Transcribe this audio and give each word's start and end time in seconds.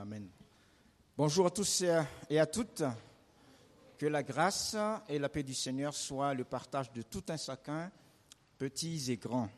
Amen. 0.00 0.30
Bonjour 1.16 1.46
à 1.46 1.50
tous 1.50 1.82
et 2.30 2.38
à 2.38 2.46
toutes. 2.46 2.84
Que 3.98 4.06
la 4.06 4.22
grâce 4.22 4.76
et 5.08 5.18
la 5.18 5.28
paix 5.28 5.42
du 5.42 5.54
Seigneur 5.54 5.92
soient 5.92 6.34
le 6.34 6.44
partage 6.44 6.92
de 6.92 7.02
tout 7.02 7.24
un 7.30 7.36
chacun, 7.36 7.90
petits 8.58 9.10
et 9.10 9.16
grands. 9.16 9.48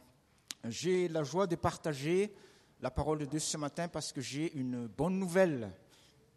J'ai 0.64 1.08
la 1.08 1.24
joie 1.24 1.46
de 1.46 1.56
partager 1.56 2.32
la 2.80 2.90
parole 2.90 3.18
de 3.18 3.24
Dieu 3.26 3.38
ce 3.38 3.58
matin 3.58 3.88
parce 3.88 4.14
que 4.14 4.22
j'ai 4.22 4.50
une 4.54 4.86
bonne 4.86 5.18
nouvelle. 5.18 5.70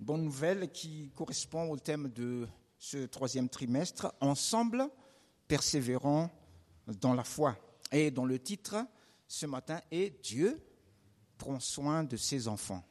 bonne 0.02 0.26
nouvelle 0.26 0.70
qui 0.70 1.10
correspond 1.16 1.72
au 1.72 1.78
thème 1.78 2.10
de 2.10 2.46
ce 2.78 3.06
troisième 3.06 3.48
trimestre. 3.48 4.14
Ensemble, 4.20 4.86
persévérons 5.48 6.30
dans 7.00 7.14
la 7.14 7.24
foi. 7.24 7.56
Et 7.90 8.12
dont 8.12 8.26
le 8.26 8.38
titre 8.38 8.86
ce 9.30 9.46
matin 9.46 9.80
est 9.92 10.22
Dieu 10.22 10.62
prend 11.38 11.62
soin 11.62 12.04
de 12.04 12.18
ses 12.18 12.50
enfants. 12.50 12.84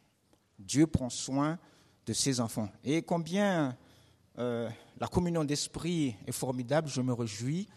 Dieu 0.63 0.87
prend 0.87 1.11
soin 1.11 1.59
de 2.07 2.13
ses 2.13 2.41
enfants. 2.41 2.69
Et 2.85 3.03
combien 3.03 3.77
euh, 4.39 4.69
la 4.99 5.09
communion 5.09 5.45
d'esprit 5.45 6.17
est 6.27 6.33
formidable, 6.33 6.89
je 6.89 7.01
me 7.01 7.13
réjouis 7.13 7.69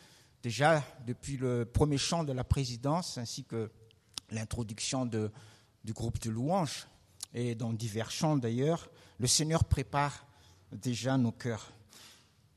déjà 0.42 0.84
depuis 1.06 1.38
le 1.38 1.66
premier 1.66 1.98
chant 1.98 2.24
de 2.24 2.32
la 2.32 2.44
présidence 2.44 3.18
ainsi 3.18 3.44
que 3.44 3.72
l'introduction 4.32 5.06
du 5.06 5.94
groupe 5.94 6.20
de 6.22 6.30
louanges 6.30 6.88
et 7.34 7.56
dans 7.56 7.74
divers 7.74 8.12
chants 8.12 8.38
d'ailleurs, 8.38 8.90
le 9.20 9.28
Seigneur 9.28 9.66
prépare 9.66 10.26
déjà 10.72 11.18
nos 11.18 11.32
cœurs. 11.32 11.72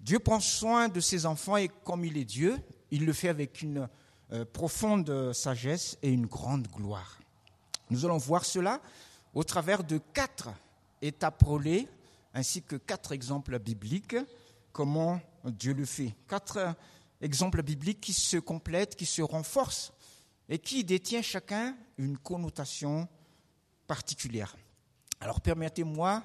Dieu 0.00 0.19
prend 0.19 0.41
soin 0.41 0.88
de 0.88 1.00
ses 1.00 1.27
enfants 1.27 1.56
et 1.56 1.69
comme 1.69 2.05
il 2.05 2.16
est 2.16 2.24
Dieu, 2.24 2.56
il 2.91 3.05
le 3.05 3.12
fait 3.12 3.28
avec 3.28 3.62
une 3.62 3.88
euh, 4.33 4.45
profonde 4.45 5.33
sagesse 5.33 5.98
et 6.02 6.10
une 6.10 6.27
grande 6.27 6.69
gloire. 6.69 7.19
Nous 7.91 8.05
allons 8.05 8.19
voir 8.19 8.45
cela 8.45 8.80
au 9.34 9.45
travers 9.45 9.84
de 9.84 9.98
quatre 9.98 10.50
étapes 11.02 11.42
relais 11.42 11.88
ainsi 12.34 12.62
que 12.62 12.77
quatre 12.77 13.12
exemples 13.12 13.58
bibliques, 13.58 14.16
comment 14.72 15.20
Dieu 15.44 15.75
le 15.75 15.84
fait. 15.84 16.14
Quatre 16.28 16.75
exemples 17.20 17.62
bibliques 17.62 18.00
qui 18.00 18.12
se 18.12 18.36
complètent, 18.36 18.97
qui 18.97 19.06
se 19.06 19.22
renforcent 19.22 19.92
et 20.48 20.58
qui 20.58 20.84
détiennent 20.84 21.22
chacun 21.22 21.77
une 21.97 22.16
connotation 22.16 23.08
particulière. 23.86 24.56
Alors 25.20 25.41
permettez-moi 25.41 26.22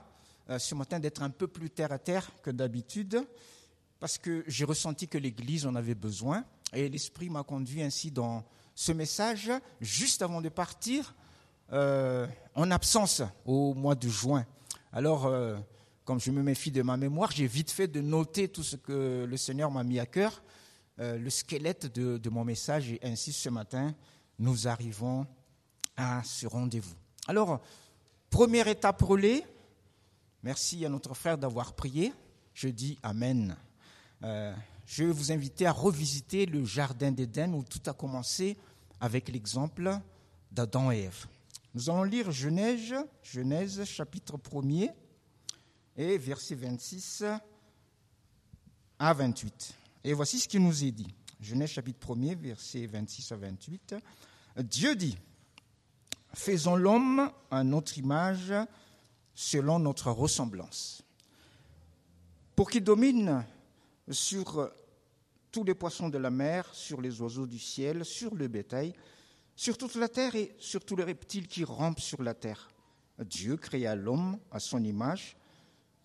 euh, 0.49 0.59
ce 0.59 0.75
matin 0.75 0.99
d'être 0.99 1.23
un 1.23 1.29
peu 1.29 1.47
plus 1.47 1.69
terre 1.69 1.91
à 1.91 1.99
terre 1.99 2.29
que 2.41 2.51
d'habitude, 2.51 3.25
parce 3.99 4.17
que 4.17 4.43
j'ai 4.47 4.65
ressenti 4.65 5.07
que 5.07 5.17
l'Église 5.17 5.65
en 5.65 5.75
avait 5.75 5.95
besoin, 5.95 6.45
et 6.73 6.89
l'Esprit 6.89 7.29
m'a 7.29 7.43
conduit 7.43 7.81
ainsi 7.81 8.11
dans 8.11 8.43
ce 8.75 8.91
message, 8.91 9.51
juste 9.79 10.21
avant 10.21 10.41
de 10.41 10.49
partir, 10.49 11.15
euh, 11.71 12.27
en 12.55 12.69
absence 12.71 13.21
au 13.45 13.73
mois 13.73 13.95
de 13.95 14.07
juin. 14.07 14.45
Alors, 14.91 15.25
euh, 15.25 15.57
comme 16.05 16.19
je 16.19 16.31
me 16.31 16.43
méfie 16.43 16.71
de 16.71 16.81
ma 16.81 16.97
mémoire, 16.97 17.31
j'ai 17.31 17.47
vite 17.47 17.71
fait 17.71 17.87
de 17.87 18.01
noter 18.01 18.47
tout 18.47 18.63
ce 18.63 18.75
que 18.75 19.25
le 19.27 19.37
Seigneur 19.37 19.71
m'a 19.71 19.83
mis 19.83 19.99
à 19.99 20.05
cœur, 20.05 20.43
euh, 20.99 21.17
le 21.17 21.29
squelette 21.29 21.87
de, 21.93 22.29
mon 22.29 22.43
message, 22.43 22.91
et 22.91 22.99
ainsi 23.03 23.33
ce 23.33 23.49
matin, 23.49 23.95
nous 24.37 24.67
arrivons 24.67 25.25
à 25.95 26.21
ce 26.23 26.45
rendez-vous. 26.45 26.95
Alors, 27.27 27.61
première 28.29 28.67
étape 28.67 29.01
relais, 29.01 29.45
merci 30.43 30.85
à 30.85 30.89
notre 30.89 31.13
frère 31.13 31.37
d'avoir 31.37 31.73
prié, 31.73 32.13
je 32.53 32.67
dis 32.67 32.99
Amen. 33.01 33.55
Je 34.85 35.03
vais 35.03 35.11
vous 35.11 35.31
inviter 35.31 35.65
à 35.65 35.71
revisiter 35.71 36.45
le 36.45 36.65
Jardin 36.65 37.11
d'Éden 37.11 37.53
où 37.53 37.63
tout 37.63 37.81
a 37.87 37.93
commencé 37.93 38.57
avec 38.99 39.29
l'exemple 39.29 39.97
d'Adam 40.51 40.91
et 40.91 41.03
Ève. 41.03 41.27
Nous 41.75 41.89
allons 41.89 42.03
lire 42.03 42.31
Genèse, 42.31 42.93
Genèse 43.23 43.83
chapitre 43.85 44.37
1er 44.37 44.91
et 45.97 46.19
verset 46.19 46.53
26 46.53 47.23
à 48.99 49.13
28. 49.13 49.73
Et 50.03 50.13
voici 50.13 50.39
ce 50.39 50.47
qui 50.47 50.59
nous 50.59 50.83
est 50.83 50.91
dit. 50.91 51.15
Genèse 51.41 51.71
chapitre 51.71 52.13
1er, 52.13 52.35
verset 52.35 52.85
26 52.85 53.31
à 53.31 53.37
28. 53.37 53.95
Dieu 54.57 54.95
dit, 54.95 55.17
faisons 56.35 56.75
l'homme 56.75 57.31
à 57.49 57.63
notre 57.63 57.97
image 57.97 58.53
selon 59.33 59.79
notre 59.79 60.11
ressemblance, 60.11 61.03
pour 62.55 62.69
qu'il 62.69 62.83
domine 62.83 63.43
sur 64.11 64.71
tous 65.51 65.63
les 65.63 65.73
poissons 65.73 66.09
de 66.09 66.19
la 66.19 66.29
mer, 66.29 66.69
sur 66.71 67.01
les 67.01 67.19
oiseaux 67.19 67.47
du 67.47 67.57
ciel, 67.57 68.05
sur 68.05 68.35
le 68.35 68.47
bétail, 68.47 68.93
sur 69.55 69.77
toute 69.77 69.95
la 69.95 70.09
terre 70.09 70.35
et 70.35 70.55
sur 70.59 70.83
tous 70.83 70.95
les 70.95 71.03
reptiles 71.03 71.47
qui 71.47 71.63
rampent 71.63 71.99
sur 71.99 72.23
la 72.23 72.33
terre. 72.33 72.69
Dieu 73.19 73.57
créa 73.57 73.95
l'homme 73.95 74.39
à 74.51 74.59
son 74.59 74.83
image. 74.83 75.35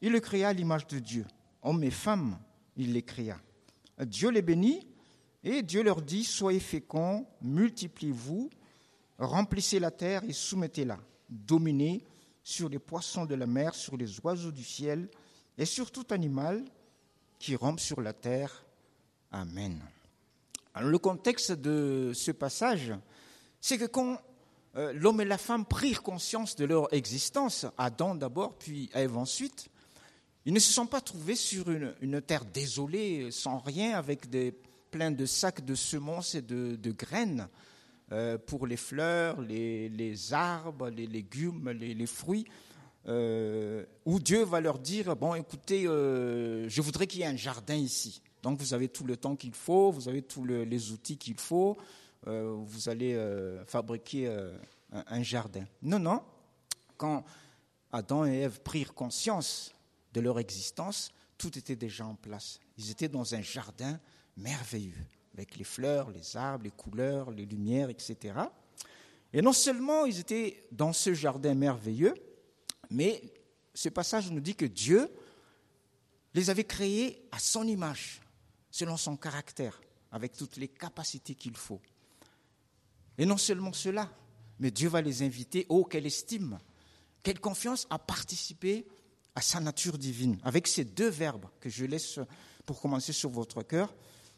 Il 0.01 0.13
le 0.13 0.21
créa 0.21 0.49
à 0.49 0.53
l'image 0.53 0.87
de 0.87 0.99
Dieu. 0.99 1.27
Hommes 1.63 1.83
et 1.83 1.91
femmes, 1.91 2.39
il 2.77 2.93
les 2.93 3.03
créa. 3.03 3.41
Dieu 4.01 4.31
les 4.31 4.43
bénit 4.43 4.87
et 5.43 5.63
Dieu 5.63 5.83
leur 5.83 6.03
dit, 6.03 6.25
soyez 6.25 6.61
féconds, 6.61 7.27
multipliez-vous, 7.43 8.51
remplissez 9.19 9.81
la 9.81 9.91
terre 9.91 10.23
et 10.25 10.33
soumettez-la, 10.33 10.99
dominez 11.29 12.05
sur 12.43 12.69
les 12.69 12.79
poissons 12.79 13.27
de 13.27 13.35
la 13.35 13.47
mer, 13.47 13.75
sur 13.75 13.97
les 13.97 14.21
oiseaux 14.21 14.53
du 14.53 14.65
ciel 14.65 15.09
et 15.57 15.65
sur 15.65 15.91
tout 15.91 16.07
animal 16.11 16.65
qui 17.39 17.57
rampe 17.57 17.81
sur 17.81 18.01
la 18.01 18.13
terre. 18.13 18.65
Amen. 19.31 19.81
Le 20.81 20.99
contexte 20.99 21.53
de 21.53 22.13
ce 22.15 22.31
passage, 22.31 22.93
c'est 23.61 23.79
que 23.79 23.85
quand 23.85 24.21
euh, 24.77 24.93
l'homme 24.93 25.21
et 25.21 25.25
la 25.25 25.39
femme 25.39 25.65
prirent 25.65 26.03
conscience 26.03 26.57
de 26.57 26.65
leur 26.65 26.93
existence, 26.93 27.67
Adam 27.77 28.15
d'abord, 28.15 28.55
puis 28.59 28.91
Ève 28.95 29.17
ensuite, 29.17 29.69
ils 30.47 30.53
ne 30.53 30.61
se 30.61 30.73
sont 30.73 30.87
pas 30.87 31.01
trouvés 31.01 31.35
sur 31.35 31.69
une, 31.71 32.23
terre 32.23 32.45
désolée, 32.45 33.31
sans 33.31 33.59
rien, 33.59 33.99
avec 33.99 34.31
des, 34.31 34.55
plein 34.91 35.11
de 35.11 35.27
sacs 35.27 35.65
de 35.65 35.75
semences 35.75 36.35
et 36.35 36.43
de, 36.43 36.93
graines 36.93 37.49
euh, 38.13 38.39
pour 38.39 38.67
les 38.67 38.77
fleurs, 38.77 39.41
les, 39.43 40.33
arbres, 40.33 40.89
les 40.89 41.07
légumes, 41.07 41.71
les, 41.71 42.07
fruits, 42.07 42.47
euh, 43.07 43.85
où 44.07 44.21
Dieu 44.21 44.45
va 44.45 44.61
leur 44.61 44.79
dire, 44.79 45.17
bon 45.17 45.35
écoutez, 45.35 45.83
je 45.85 46.81
voudrais 46.81 47.07
qu'il 47.07 47.21
y 47.21 47.25
ait 47.25 47.27
un 47.27 47.37
jardin 47.37 47.75
ici. 47.75 48.23
Donc 48.43 48.59
vous 48.59 48.73
avez 48.73 48.89
tout 48.89 49.05
le 49.05 49.17
temps 49.17 49.37
qu'il 49.37 49.55
faut, 49.55 49.91
vous 49.91 50.09
avez 50.09 50.23
tous 50.23 50.45
les 50.45 50.93
outils 50.93 51.19
qu'il 51.19 51.39
faut, 51.39 51.77
euh, 51.77 51.83
vous 52.25 52.89
allez 52.89 53.15
euh, 53.15 53.65
fabriquer 53.65 54.27
euh, 54.29 54.57
un 54.91 55.23
jardin. 55.23 55.65
Non, 55.83 55.99
non. 55.99 56.23
Quand 56.97 57.25
Adam 57.93 58.27
et 58.27 58.41
Ève 58.41 58.61
prirent 58.61 58.95
conscience 58.95 59.73
de 60.13 60.21
leur 60.21 60.39
existence, 60.39 61.13
tout 61.37 61.57
était 61.57 61.77
déjà 61.77 62.05
en 62.05 62.15
place. 62.15 62.59
Ils 62.77 62.91
étaient 62.91 63.09
dans 63.09 63.35
un 63.35 63.43
jardin 63.43 63.99
merveilleux, 64.37 65.07
avec 65.35 65.57
les 65.57 65.65
fleurs, 65.65 66.11
les 66.11 66.37
arbres, 66.37 66.65
les 66.65 66.71
couleurs, 66.71 67.31
les 67.31 67.47
lumières, 67.47 67.91
etc. 67.91 68.35
Et 69.33 69.43
non 69.43 69.53
seulement 69.53 70.05
ils 70.07 70.19
étaient 70.19 70.67
dans 70.73 70.93
ce 70.93 71.15
jardin 71.15 71.55
merveilleux, 71.55 72.15
mais 72.91 73.23
ce 73.75 73.89
passage 73.89 74.31
nous 74.31 74.41
dit 74.41 74.55
que 74.55 74.65
Dieu 74.65 75.09
les 76.35 76.51
avait 76.51 76.65
créés 76.65 77.29
à 77.31 77.39
son 77.39 77.67
image, 77.67 78.21
selon 78.71 78.97
son 78.97 79.17
caractère, 79.17 79.81
avec 80.11 80.37
toutes 80.37 80.57
les 80.57 80.69
capacités 80.69 81.35
qu'il 81.35 81.57
faut. 81.57 81.81
Et 83.19 83.27
non 83.27 83.37
seulement 83.37 83.73
cela, 83.73 84.11
mais 84.61 84.71
Dieu 84.71 84.89
va 84.89 85.03
les 85.03 85.23
inviter, 85.23 85.67
oh, 85.69 85.85
quelle 85.85 86.07
estime, 86.07 86.59
quelle 87.23 87.41
confiance 87.41 87.87
à 87.91 87.99
participer 87.99 88.87
à 89.35 89.41
sa 89.41 89.61
nature 89.61 89.99
divine. 89.99 90.39
Avec 90.43 90.67
ces 90.67 90.85
deux 90.85 91.09
verbes 91.09 91.47
que 91.61 91.69
je 91.69 91.85
laisse 91.85 92.21
pour 92.65 92.81
commencer 92.81 93.13
sur 93.13 93.31
votre 93.31 93.63
cœur, 93.63 93.95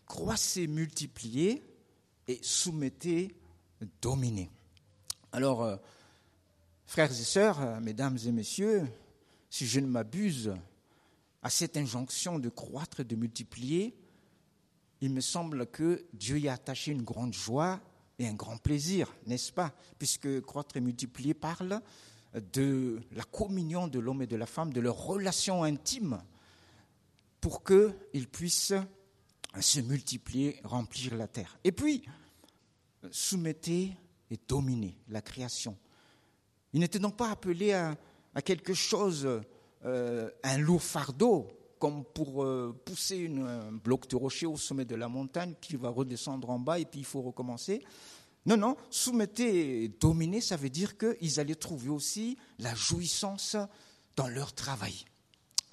croissez, 0.06 0.66
multipliez 0.66 1.62
et 2.26 2.38
soumettez, 2.42 3.34
dominez. 4.00 4.50
Alors, 5.32 5.62
euh, 5.62 5.76
frères 6.86 7.10
et 7.10 7.24
sœurs, 7.24 7.60
euh, 7.60 7.80
mesdames 7.80 8.18
et 8.26 8.32
messieurs, 8.32 8.86
si 9.48 9.66
je 9.66 9.80
ne 9.80 9.86
m'abuse, 9.86 10.54
à 11.42 11.50
cette 11.50 11.76
injonction 11.76 12.38
de 12.38 12.48
croître 12.48 13.00
et 13.00 13.04
de 13.04 13.16
multiplier, 13.16 13.96
il 15.00 15.10
me 15.10 15.20
semble 15.20 15.66
que 15.66 16.04
Dieu 16.12 16.38
y 16.38 16.48
a 16.48 16.52
attaché 16.52 16.92
une 16.92 17.02
grande 17.02 17.32
joie 17.32 17.80
et 18.20 18.28
un 18.28 18.34
grand 18.34 18.58
plaisir, 18.58 19.12
n'est-ce 19.26 19.50
pas 19.50 19.72
Puisque 19.98 20.42
croître 20.42 20.76
et 20.76 20.80
multiplier 20.80 21.32
parle 21.32 21.80
de 22.34 23.00
la 23.12 23.24
communion 23.24 23.88
de 23.88 23.98
l'homme 23.98 24.20
et 24.20 24.26
de 24.26 24.36
la 24.36 24.44
femme, 24.44 24.74
de 24.74 24.80
leur 24.80 25.06
relation 25.06 25.64
intime, 25.64 26.22
pour 27.40 27.64
qu'ils 27.64 28.28
puissent 28.30 28.74
se 29.58 29.80
multiplier, 29.80 30.60
remplir 30.64 31.16
la 31.16 31.28
terre. 31.28 31.58
Et 31.64 31.72
puis, 31.72 32.04
soumettez 33.10 33.96
et 34.30 34.38
dominez 34.46 34.98
la 35.08 35.22
création. 35.22 35.78
Ils 36.74 36.80
n'étaient 36.80 36.98
donc 36.98 37.16
pas 37.16 37.30
appelés 37.30 37.72
à, 37.72 37.96
quelque 38.44 38.74
chose, 38.74 39.26
euh, 39.86 40.30
un 40.42 40.58
lourd 40.58 40.82
fardeau, 40.82 41.48
comme 41.80 42.04
pour 42.04 42.44
euh, 42.44 42.78
pousser 42.84 43.26
un 43.26 43.72
bloc 43.72 44.06
de 44.06 44.14
rocher 44.14 44.46
au 44.46 44.56
sommet 44.56 44.84
de 44.84 44.94
la 44.94 45.08
montagne 45.08 45.54
qui 45.60 45.74
va 45.76 45.88
redescendre 45.88 46.50
en 46.50 46.60
bas 46.60 46.78
et 46.78 46.84
puis 46.84 47.00
il 47.00 47.06
faut 47.06 47.22
recommencer. 47.22 47.82
Non, 48.46 48.56
non, 48.56 48.76
soumettez 48.90 49.84
et 49.84 49.88
dominer, 49.88 50.40
ça 50.40 50.56
veut 50.56 50.70
dire 50.70 50.96
qu'ils 50.96 51.40
allaient 51.40 51.54
trouver 51.54 51.88
aussi 51.88 52.36
la 52.58 52.74
jouissance 52.74 53.56
dans 54.14 54.28
leur 54.28 54.52
travail. 54.52 55.06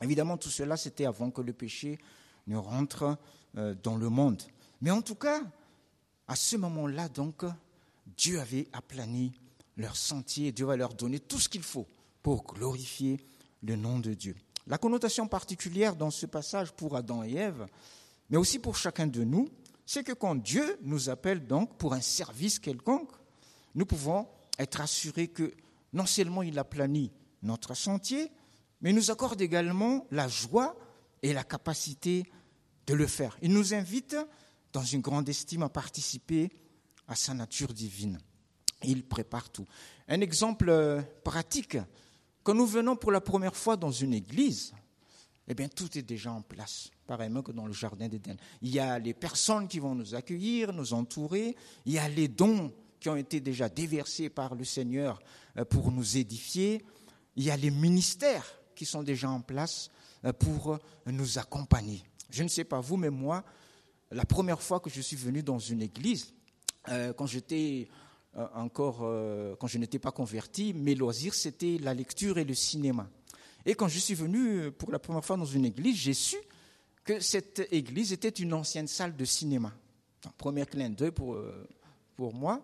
Évidemment, 0.01 0.37
tout 0.37 0.49
cela, 0.49 0.77
c'était 0.77 1.05
avant 1.05 1.29
que 1.29 1.41
le 1.41 1.53
péché 1.53 1.99
ne 2.47 2.55
rentre 2.57 3.17
euh, 3.57 3.75
dans 3.83 3.97
le 3.97 4.09
monde. 4.09 4.41
Mais 4.81 4.91
en 4.91 5.01
tout 5.01 5.15
cas, 5.15 5.41
à 6.27 6.35
ce 6.35 6.55
moment-là, 6.55 7.09
donc, 7.09 7.43
Dieu 8.17 8.39
avait 8.39 8.67
aplani 8.71 9.33
leur 9.75 9.97
sentier, 9.97 10.53
Dieu 10.53 10.65
va 10.65 10.77
leur 10.77 10.93
donner 10.93 11.19
tout 11.19 11.39
ce 11.39 11.49
qu'il 11.49 11.63
faut 11.63 11.87
pour 12.23 12.43
glorifier 12.45 13.19
le 13.61 13.75
nom 13.75 13.99
de 13.99 14.13
Dieu. 14.13 14.35
La 14.67 14.77
connotation 14.77 15.27
particulière 15.27 15.95
dans 15.95 16.11
ce 16.11 16.25
passage 16.25 16.73
pour 16.73 16.95
Adam 16.97 17.23
et 17.23 17.35
Ève, 17.35 17.65
mais 18.29 18.37
aussi 18.37 18.59
pour 18.59 18.75
chacun 18.75 19.07
de 19.07 19.23
nous, 19.23 19.47
c'est 19.85 20.03
que 20.03 20.11
quand 20.11 20.35
Dieu 20.35 20.77
nous 20.81 21.09
appelle 21.09 21.47
donc 21.47 21.77
pour 21.77 21.93
un 21.93 22.01
service 22.01 22.59
quelconque, 22.59 23.11
nous 23.75 23.85
pouvons 23.85 24.27
être 24.59 24.81
assurés 24.81 25.29
que 25.29 25.53
non 25.93 26.05
seulement 26.05 26.43
il 26.43 26.59
aplani 26.59 27.13
notre 27.43 27.75
sentier, 27.75 28.29
mais 28.81 28.89
il 28.89 28.95
nous 28.95 29.09
accorde 29.09 29.39
également 29.39 30.05
la 30.11 30.27
joie 30.27 30.75
et 31.21 31.31
la 31.31 31.45
capacité 31.45 32.29
de 32.87 32.93
le 32.93 33.07
faire. 33.07 33.37
Il 33.41 33.53
nous 33.53 33.73
invite, 33.73 34.17
dans 34.73 34.83
une 34.83 35.01
grande 35.01 35.29
estime, 35.29 35.63
à 35.63 35.69
participer 35.69 36.51
à 37.07 37.15
sa 37.15 37.33
nature 37.33 37.73
divine. 37.73 38.19
Il 38.83 39.07
prépare 39.07 39.49
tout. 39.49 39.65
Un 40.09 40.19
exemple 40.21 40.69
euh, 40.69 41.01
pratique, 41.23 41.77
quand 42.47 42.55
nous 42.55 42.65
venons 42.65 42.95
pour 42.95 43.11
la 43.11 43.19
première 43.19 43.57
fois 43.57 43.75
dans 43.75 43.91
une 43.91 44.13
église, 44.13 44.73
eh 45.49 45.53
bien, 45.53 45.67
tout 45.67 45.97
est 45.97 46.01
déjà 46.01 46.31
en 46.31 46.41
place, 46.41 46.89
pareillement 47.05 47.41
que 47.41 47.51
dans 47.51 47.67
le 47.67 47.73
jardin 47.73 48.07
d'Éden. 48.07 48.37
Il 48.61 48.69
y 48.69 48.79
a 48.79 48.97
les 48.99 49.13
personnes 49.13 49.67
qui 49.67 49.79
vont 49.79 49.93
nous 49.93 50.15
accueillir, 50.15 50.71
nous 50.71 50.93
entourer, 50.93 51.57
il 51.85 51.91
y 51.91 51.99
a 51.99 52.07
les 52.07 52.29
dons 52.29 52.71
qui 53.01 53.09
ont 53.09 53.17
été 53.17 53.41
déjà 53.41 53.67
déversés 53.67 54.29
par 54.29 54.55
le 54.55 54.63
Seigneur 54.63 55.21
euh, 55.57 55.65
pour 55.65 55.91
nous 55.91 56.15
édifier, 56.15 56.85
il 57.35 57.43
y 57.43 57.51
a 57.51 57.57
les 57.57 57.69
ministères 57.69 58.47
qui 58.73 58.85
sont 58.85 59.03
déjà 59.03 59.29
en 59.29 59.41
place 59.41 59.89
euh, 60.23 60.31
pour 60.31 60.79
nous 61.05 61.39
accompagner. 61.39 62.01
Je 62.29 62.43
ne 62.43 62.47
sais 62.47 62.63
pas 62.63 62.79
vous, 62.79 62.95
mais 62.95 63.09
moi, 63.09 63.43
la 64.09 64.23
première 64.23 64.61
fois 64.61 64.79
que 64.79 64.89
je 64.89 65.01
suis 65.01 65.17
venu 65.17 65.43
dans 65.43 65.59
une 65.59 65.81
église, 65.81 66.33
euh, 66.87 67.11
quand 67.11 67.25
j'étais 67.25 67.89
encore, 68.53 68.99
quand 69.59 69.67
je 69.67 69.77
n'étais 69.77 69.99
pas 69.99 70.11
converti, 70.11 70.73
mes 70.73 70.95
loisirs, 70.95 71.33
c'était 71.33 71.77
la 71.81 71.93
lecture 71.93 72.37
et 72.37 72.43
le 72.43 72.53
cinéma. 72.53 73.09
Et 73.65 73.75
quand 73.75 73.87
je 73.87 73.99
suis 73.99 74.13
venu 74.13 74.71
pour 74.71 74.91
la 74.91 74.99
première 74.99 75.25
fois 75.25 75.37
dans 75.37 75.45
une 75.45 75.65
église, 75.65 75.97
j'ai 75.97 76.13
su 76.13 76.37
que 77.03 77.19
cette 77.19 77.67
église 77.71 78.13
était 78.13 78.29
une 78.29 78.53
ancienne 78.53 78.87
salle 78.87 79.15
de 79.15 79.25
cinéma. 79.25 79.73
premier 80.37 80.65
clin 80.65 80.89
d'œil 80.89 81.11
pour, 81.11 81.37
pour 82.15 82.33
moi. 82.33 82.61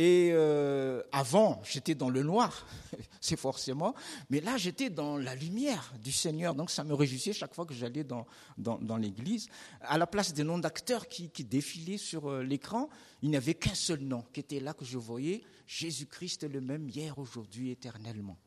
Et 0.00 0.30
euh, 0.30 1.02
avant, 1.10 1.60
j'étais 1.64 1.96
dans 1.96 2.08
le 2.08 2.22
noir, 2.22 2.68
c'est 3.20 3.36
forcément, 3.36 3.96
mais 4.30 4.40
là, 4.40 4.56
j'étais 4.56 4.90
dans 4.90 5.16
la 5.16 5.34
lumière 5.34 5.92
du 6.00 6.12
Seigneur. 6.12 6.54
Donc, 6.54 6.70
ça 6.70 6.84
me 6.84 6.94
réjouissait 6.94 7.32
chaque 7.32 7.52
fois 7.52 7.66
que 7.66 7.74
j'allais 7.74 8.04
dans, 8.04 8.24
dans, 8.58 8.96
l'église. 8.96 9.48
À 9.80 9.98
la 9.98 10.06
place 10.06 10.32
des 10.32 10.44
noms 10.44 10.58
d'acteurs 10.58 11.08
qui, 11.08 11.30
qui, 11.30 11.42
défilaient 11.42 11.98
sur 11.98 12.30
euh, 12.30 12.44
l'écran, 12.44 12.88
il 13.22 13.30
n'y 13.30 13.36
avait 13.36 13.54
qu'un 13.54 13.74
seul 13.74 13.98
nom 13.98 14.22
qui 14.32 14.38
était 14.38 14.60
là 14.60 14.72
que 14.72 14.84
je 14.84 14.98
voyais 14.98 15.42
Jésus-Christ 15.66 16.44
le 16.44 16.60
même 16.60 16.88
hier, 16.88 17.18
aujourd'hui, 17.18 17.72
éternellement. 17.72 18.38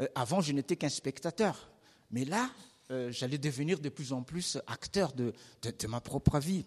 Euh, 0.00 0.06
avant, 0.14 0.40
je 0.40 0.52
n'étais 0.52 0.76
qu'un 0.76 0.88
spectateur. 0.88 1.72
Mais 2.12 2.24
là, 2.24 2.50
j'allais 3.10 3.36
devenir 3.36 3.80
de 3.80 3.90
plus 3.90 4.14
en 4.14 4.22
plus 4.22 4.56
acteur 4.66 5.12
de, 5.12 5.34
de, 5.60 5.74
de 5.78 5.86
ma 5.88 6.00
propre 6.00 6.38
vie 6.38 6.64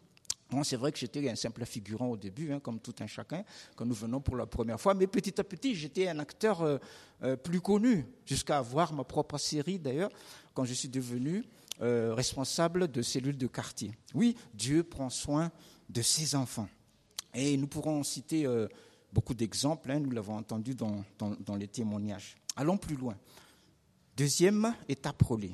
c'est 0.63 0.75
vrai 0.75 0.91
que 0.91 0.99
j'étais 0.99 1.29
un 1.29 1.35
simple 1.35 1.65
figurant 1.65 2.07
au 2.07 2.17
début, 2.17 2.51
hein, 2.51 2.59
comme 2.59 2.79
tout 2.79 2.95
un 2.99 3.07
chacun, 3.07 3.43
quand 3.75 3.85
nous 3.85 3.95
venons 3.95 4.19
pour 4.19 4.35
la 4.35 4.45
première 4.45 4.79
fois, 4.79 4.93
mais 4.93 5.07
petit 5.07 5.39
à 5.39 5.43
petit, 5.43 5.75
j'étais 5.75 6.09
un 6.09 6.19
acteur 6.19 6.61
euh, 6.61 6.77
euh, 7.23 7.35
plus 7.37 7.61
connu, 7.61 8.05
jusqu'à 8.25 8.57
avoir 8.57 8.93
ma 8.93 9.03
propre 9.03 9.37
série 9.37 9.79
d'ailleurs, 9.79 10.11
quand 10.53 10.65
je 10.65 10.73
suis 10.73 10.89
devenu 10.89 11.43
euh, 11.81 12.13
responsable 12.13 12.91
de 12.91 13.01
cellules 13.01 13.37
de 13.37 13.47
quartier. 13.47 13.93
Oui, 14.13 14.35
Dieu 14.53 14.83
prend 14.83 15.09
soin 15.09 15.51
de 15.89 16.01
ses 16.01 16.35
enfants. 16.35 16.67
Et 17.33 17.55
nous 17.55 17.67
pourrons 17.67 18.03
citer 18.03 18.45
beaucoup 19.13 19.33
d'exemples, 19.33 19.89
hein, 19.89 20.01
nous 20.01 20.11
l'avons 20.11 20.35
entendu 20.35 20.75
dans, 20.75 21.55
les 21.57 21.69
témoignages. 21.69 22.35
Allons 22.57 22.77
plus 22.77 22.97
loin. 22.97 23.15
Deuxième 24.17 24.75
étape 24.89 25.21
relais 25.21 25.53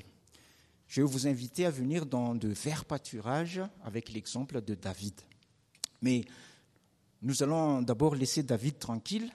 je 0.88 1.02
vais 1.02 1.08
vous 1.08 1.28
inviter 1.28 1.66
à 1.66 1.70
venir 1.70 2.06
dans 2.06 2.34
de 2.34 2.48
verts 2.48 2.86
pâturages 2.86 3.62
avec 3.84 4.10
l'exemple 4.12 4.62
de 4.62 4.74
David. 4.74 5.20
Mais 6.02 6.24
nous 7.22 7.44
allons 7.44 7.82
d'abord 7.82 8.16
laisser 8.16 8.44
David 8.44 8.80
tranquille. 8.80 9.32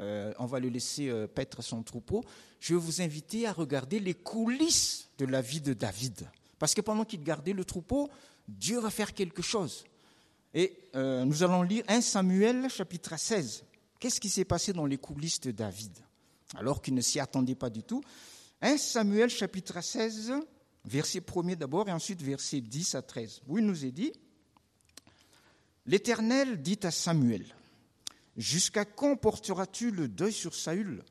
Euh, 0.00 0.32
on 0.38 0.46
va 0.46 0.60
le 0.60 0.68
laisser 0.68 1.08
euh, 1.08 1.26
paître 1.26 1.62
son 1.62 1.82
troupeau. 1.82 2.24
Je 2.60 2.74
vais 2.74 2.80
vous 2.80 3.02
inviter 3.02 3.46
à 3.46 3.52
regarder 3.52 3.98
les 3.98 4.14
coulisses 4.14 5.08
de 5.18 5.26
la 5.26 5.40
vie 5.40 5.60
de 5.60 5.74
David. 5.74 6.28
Parce 6.58 6.74
que 6.74 6.80
pendant 6.80 7.04
qu'il 7.04 7.22
gardait 7.22 7.52
le 7.52 7.64
troupeau, 7.64 8.08
Dieu 8.48 8.78
va 8.78 8.90
faire 8.90 9.12
quelque 9.12 9.42
chose. 9.42 9.84
Et 10.54 10.78
euh, 10.94 11.24
nous 11.24 11.42
allons 11.42 11.62
lire 11.62 11.84
1 11.88 12.00
Samuel 12.00 12.70
chapitre 12.70 13.18
16. 13.18 13.64
Qu'est-ce 13.98 14.20
qui 14.20 14.30
s'est 14.30 14.44
passé 14.44 14.72
dans 14.72 14.86
les 14.86 14.98
coulisses 14.98 15.40
de 15.40 15.50
David? 15.50 15.92
Alors 16.54 16.80
qu'il 16.80 16.94
ne 16.94 17.00
s'y 17.00 17.18
attendait 17.20 17.54
pas 17.54 17.70
du 17.70 17.82
tout. 17.82 18.02
1 18.62 18.78
Samuel 18.78 19.28
chapitre 19.28 19.82
16, 19.82 20.32
verset 20.86 21.22
1 21.34 21.56
d'abord 21.56 21.88
et 21.88 21.92
ensuite 21.92 22.22
verset 22.22 22.60
10 22.60 22.94
à 22.94 23.02
13, 23.02 23.42
où 23.48 23.58
il 23.58 23.66
nous 23.66 23.84
est 23.84 23.92
dit 23.92 24.12
L'Éternel 25.84 26.62
dit 26.62 26.78
à 26.82 26.90
Samuel 26.90 27.44
Jusqu'à 28.36 28.84
quand 28.84 29.16
porteras-tu 29.16 29.90
le 29.90 30.08
deuil 30.08 30.32
sur 30.32 30.54
Saül? 30.54 31.02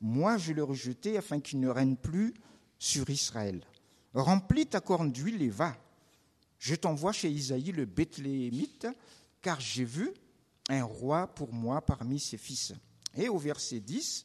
Moi, 0.00 0.38
je 0.38 0.52
l'ai 0.52 0.60
rejeté 0.60 1.16
afin 1.16 1.40
qu'il 1.40 1.60
ne 1.60 1.68
règne 1.68 1.96
plus 1.96 2.34
sur 2.78 3.08
Israël. 3.10 3.64
Remplis 4.12 4.66
ta 4.66 4.80
corne 4.80 5.10
d'huile 5.10 5.42
et 5.42 5.48
va. 5.48 5.76
Je 6.58 6.74
t'envoie 6.74 7.12
chez 7.12 7.30
Isaïe 7.30 7.72
le 7.72 7.84
Bethléemite, 7.84 8.86
car 9.42 9.60
j'ai 9.60 9.84
vu 9.84 10.10
un 10.68 10.84
roi 10.84 11.26
pour 11.26 11.52
moi 11.52 11.80
parmi 11.80 12.20
ses 12.20 12.38
fils. 12.38 12.72
Et 13.16 13.28
au 13.28 13.38
verset 13.38 13.80
10, 13.80 14.24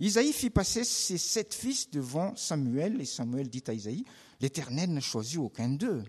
Isaïe 0.00 0.32
fit 0.32 0.50
passer 0.50 0.84
ses 0.84 1.18
sept 1.18 1.54
fils 1.54 1.90
devant 1.90 2.36
Samuel, 2.36 3.00
et 3.00 3.04
Samuel 3.04 3.48
dit 3.48 3.64
à 3.66 3.72
Isaïe, 3.72 4.04
L'Éternel 4.40 4.92
n'a 4.92 5.00
choisi 5.00 5.38
aucun 5.38 5.68
d'eux. 5.68 6.04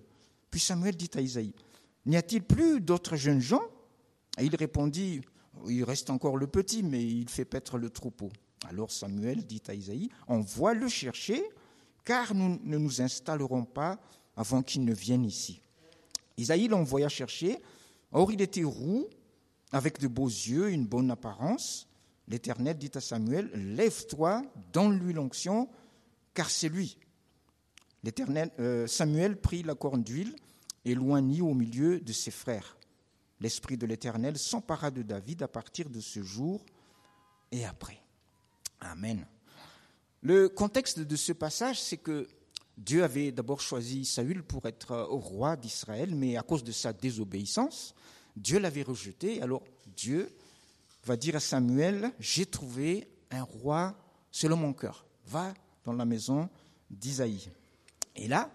Puis 0.52 0.60
Samuel 0.60 0.96
dit 0.96 1.10
à 1.16 1.22
Isaïe, 1.22 1.54
N'y 2.06 2.16
a-t-il 2.16 2.44
plus 2.44 2.82
d'autres 2.82 3.16
jeunes 3.16 3.42
gens? 3.42 3.64
Et 4.38 4.46
il 4.46 4.56
répondit, 4.56 5.22
Il 5.68 5.84
reste 5.84 6.12
encore 6.12 6.38
le 6.38 6.48
petit, 6.48 6.84
mais 6.84 7.04
il 7.04 7.30
fait 7.30 7.46
paître 7.46 7.78
le 7.78 7.90
troupeau. 7.90 8.30
Alors 8.68 8.92
Samuel 8.92 9.46
dit 9.46 9.64
à 9.68 9.74
Isaïe, 9.74 10.10
Envoie 10.28 10.76
le 10.76 10.88
chercher, 10.88 11.44
car 12.06 12.36
nous 12.36 12.60
ne 12.64 12.78
nous 12.78 13.02
installerons 13.02 13.66
pas 13.66 14.00
avant 14.36 14.62
qu'il 14.62 14.86
ne 14.86 14.94
vienne 14.94 15.26
ici. 15.26 15.62
Isaïe 16.38 16.68
l'envoya 16.68 17.10
chercher. 17.10 17.58
Or 18.12 18.32
il 18.32 18.42
était 18.42 18.64
roux, 18.64 19.08
avec 19.72 20.00
de 20.00 20.08
beaux 20.08 20.28
yeux, 20.28 20.70
une 20.70 20.86
bonne 20.86 21.12
apparence. 21.12 21.89
L'Éternel 22.30 22.78
dit 22.78 22.92
à 22.94 23.02
Samuel, 23.02 23.50
Lève-toi, 23.76 24.44
donne-lui 24.72 25.14
l'onction, 25.14 25.68
car 26.34 26.50
c'est 26.50 26.70
lui. 26.70 26.98
L'Éternel, 28.04 28.52
euh, 28.60 28.88
Samuel 28.88 29.36
prit 29.36 29.64
la 29.64 29.76
corne 29.76 30.04
d'huile 30.04 30.36
et 30.86 30.96
loignit 30.96 31.42
au 31.42 31.54
milieu 31.54 32.00
de 32.00 32.14
ses 32.14 32.32
frères. 32.32 32.78
L'Esprit 33.42 33.78
de 33.78 33.86
l'Éternel 33.86 34.38
s'empara 34.38 34.92
de 34.92 35.02
David 35.02 35.44
à 35.44 35.48
partir 35.48 35.90
de 35.90 36.00
ce 36.00 36.22
jour 36.22 36.64
et 37.52 37.66
après. 37.66 38.02
Amen. 38.80 39.26
Le 40.22 40.50
contexte 40.50 41.00
de 41.00 41.16
ce 41.16 41.32
passage, 41.32 41.82
c'est 41.82 41.98
que 41.98 42.28
Dieu 42.78 43.04
avait 43.04 43.32
d'abord 43.32 43.60
choisi 43.60 44.06
Saül 44.06 44.44
pour 44.44 44.66
être 44.66 45.08
au 45.10 45.18
roi 45.18 45.58
d'Israël, 45.58 46.14
mais 46.16 46.38
à 46.38 46.44
cause 46.44 46.64
de 46.64 46.72
sa 46.72 46.94
désobéissance, 46.94 47.96
Dieu 48.36 48.60
l'avait 48.60 48.84
rejeté. 48.84 49.42
Alors 49.42 49.64
Dieu 49.96 50.30
va 51.04 51.16
dire 51.16 51.36
à 51.36 51.40
Samuel, 51.40 52.12
j'ai 52.20 52.46
trouvé 52.46 53.10
un 53.32 53.44
roi 53.44 53.96
selon 54.32 54.58
mon 54.58 54.74
cœur. 54.74 55.06
Va 55.26 55.54
dans 55.84 55.94
la 55.94 56.06
maison 56.06 56.50
d'Isaïe. 56.90 57.50
Et 58.16 58.28
là, 58.28 58.52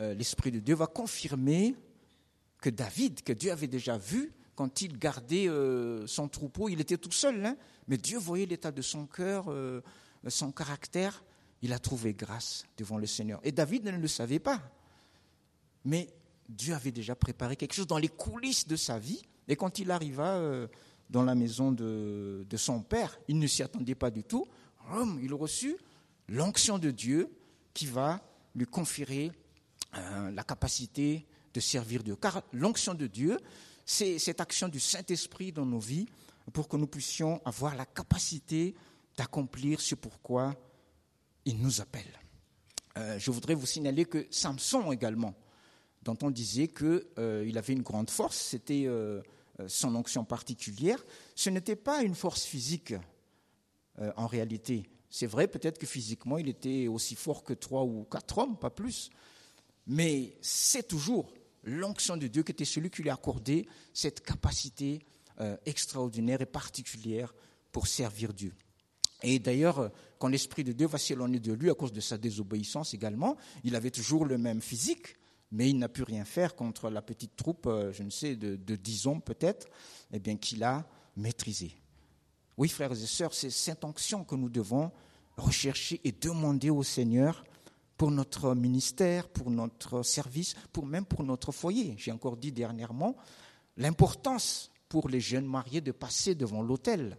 euh, 0.00 0.14
l'Esprit 0.14 0.50
de 0.50 0.60
Dieu 0.60 0.74
va 0.74 0.86
confirmer 0.86 1.74
que 2.60 2.70
David, 2.70 3.22
que 3.22 3.32
Dieu 3.32 3.52
avait 3.52 3.66
déjà 3.66 3.98
vu, 3.98 4.32
quand 4.54 4.82
il 4.82 4.98
gardait 4.98 5.48
euh, 5.48 6.06
son 6.06 6.28
troupeau, 6.28 6.68
il 6.68 6.80
était 6.80 6.96
tout 6.96 7.10
seul, 7.10 7.44
hein, 7.44 7.56
mais 7.88 7.96
Dieu 7.96 8.18
voyait 8.18 8.46
l'état 8.46 8.70
de 8.70 8.82
son 8.82 9.06
cœur, 9.06 9.50
euh, 9.50 9.82
son 10.28 10.52
caractère, 10.52 11.24
il 11.62 11.72
a 11.72 11.78
trouvé 11.78 12.14
grâce 12.14 12.64
devant 12.76 12.98
le 12.98 13.06
Seigneur. 13.06 13.40
Et 13.44 13.52
David 13.52 13.84
ne 13.84 13.90
le 13.92 14.08
savait 14.08 14.38
pas. 14.38 14.60
Mais 15.84 16.08
Dieu 16.48 16.74
avait 16.74 16.92
déjà 16.92 17.14
préparé 17.14 17.56
quelque 17.56 17.74
chose 17.74 17.86
dans 17.86 17.98
les 17.98 18.08
coulisses 18.08 18.66
de 18.66 18.76
sa 18.76 18.98
vie. 18.98 19.22
Et 19.48 19.56
quand 19.56 19.78
il 19.78 19.90
arriva 19.90 20.40
dans 21.12 21.22
la 21.22 21.34
maison 21.34 21.70
de, 21.70 22.44
son 22.56 22.82
père. 22.82 23.16
Il 23.28 23.38
ne 23.38 23.46
s'y 23.46 23.62
attendait 23.62 23.94
pas 23.94 24.10
du 24.10 24.24
tout. 24.24 24.46
Il 25.22 25.32
reçut 25.34 25.76
l'onction 26.28 26.78
de 26.78 26.90
Dieu 26.90 27.30
qui 27.74 27.86
va 27.86 28.20
lui 28.54 28.66
conférer 28.66 29.30
euh, 29.94 30.30
la 30.30 30.42
capacité 30.42 31.26
de 31.52 31.60
servir 31.60 32.02
Dieu. 32.02 32.16
Car 32.16 32.42
l'onction 32.52 32.94
de 32.94 33.06
Dieu, 33.06 33.38
c'est 33.84 34.18
cette 34.18 34.40
action 34.40 34.68
du 34.68 34.80
Saint-Esprit 34.80 35.52
dans 35.52 35.66
nos 35.66 35.78
vies 35.78 36.06
pour 36.52 36.66
que 36.66 36.76
nous 36.76 36.86
puissions 36.86 37.40
avoir 37.44 37.76
la 37.76 37.86
capacité 37.86 38.74
d'accomplir 39.16 39.80
ce 39.80 39.94
pourquoi 39.94 40.54
il 41.44 41.60
nous 41.60 41.80
appelle. 41.80 42.18
Euh, 42.96 43.18
je 43.18 43.30
voudrais 43.30 43.54
vous 43.54 43.66
signaler 43.66 44.06
que 44.06 44.26
Samson 44.30 44.92
également, 44.92 45.34
dont 46.02 46.16
on 46.22 46.30
disait 46.30 46.68
qu'il 46.68 47.04
euh, 47.18 47.52
avait 47.54 47.72
une 47.72 47.82
grande 47.82 48.10
force, 48.10 48.36
c'était 48.36 48.84
euh, 48.86 49.22
son 49.68 49.94
onction 49.94 50.24
particulière, 50.24 51.04
ce 51.34 51.50
n'était 51.50 51.76
pas 51.76 52.02
une 52.02 52.14
force 52.14 52.44
physique 52.44 52.94
en 54.16 54.26
réalité. 54.26 54.84
C'est 55.10 55.26
vrai 55.26 55.48
peut-être 55.48 55.78
que 55.78 55.86
physiquement 55.86 56.38
il 56.38 56.48
était 56.48 56.88
aussi 56.88 57.14
fort 57.14 57.44
que 57.44 57.52
trois 57.52 57.84
ou 57.84 58.04
quatre 58.04 58.38
hommes, 58.38 58.58
pas 58.58 58.70
plus, 58.70 59.10
mais 59.86 60.36
c'est 60.40 60.88
toujours 60.88 61.32
l'onction 61.64 62.16
de 62.16 62.26
Dieu 62.26 62.42
qui 62.42 62.52
était 62.52 62.64
celui 62.64 62.90
qui 62.90 63.02
lui 63.02 63.10
a 63.10 63.14
accordé 63.14 63.66
cette 63.92 64.22
capacité 64.24 65.00
extraordinaire 65.66 66.40
et 66.40 66.46
particulière 66.46 67.34
pour 67.70 67.86
servir 67.86 68.32
Dieu. 68.32 68.52
Et 69.22 69.38
d'ailleurs, 69.38 69.90
quand 70.18 70.28
l'Esprit 70.28 70.64
de 70.64 70.72
Dieu 70.72 70.86
va 70.86 70.98
s'éloigner 70.98 71.40
de 71.40 71.52
lui 71.52 71.70
à 71.70 71.74
cause 71.74 71.92
de 71.92 72.00
sa 72.00 72.18
désobéissance 72.18 72.94
également, 72.94 73.36
il 73.64 73.76
avait 73.76 73.90
toujours 73.90 74.24
le 74.24 74.38
même 74.38 74.60
physique, 74.60 75.16
mais 75.52 75.68
il 75.68 75.78
n'a 75.78 75.88
pu 75.88 76.02
rien 76.02 76.24
faire 76.24 76.56
contre 76.56 76.90
la 76.90 77.02
petite 77.02 77.36
troupe, 77.36 77.66
euh, 77.66 77.92
je 77.92 78.02
ne 78.02 78.10
sais, 78.10 78.34
de, 78.34 78.76
dix 78.76 79.06
hommes 79.06 79.20
peut-être, 79.20 79.68
eh 80.10 80.18
bien 80.18 80.36
qu'il 80.36 80.64
a 80.64 80.84
maîtrisé. 81.16 81.76
Oui, 82.56 82.68
frères 82.68 82.92
et 82.92 82.96
sœurs, 83.06 83.34
c'est 83.34 83.50
cette 83.50 83.84
onction 83.84 84.24
que 84.24 84.34
nous 84.34 84.48
devons 84.48 84.90
rechercher 85.36 86.00
et 86.04 86.12
demander 86.12 86.70
au 86.70 86.82
Seigneur 86.82 87.44
pour 87.96 88.10
notre 88.10 88.54
ministère, 88.54 89.28
pour 89.28 89.50
notre 89.50 90.02
service, 90.02 90.54
pour 90.72 90.86
même 90.86 91.04
pour 91.04 91.22
notre 91.22 91.52
foyer. 91.52 91.94
J'ai 91.98 92.12
encore 92.12 92.36
dit 92.36 92.52
dernièrement 92.52 93.14
l'importance 93.76 94.70
pour 94.88 95.08
les 95.08 95.20
jeunes 95.20 95.46
mariés 95.46 95.80
de 95.80 95.92
passer 95.92 96.34
devant 96.34 96.62
l'autel 96.62 97.16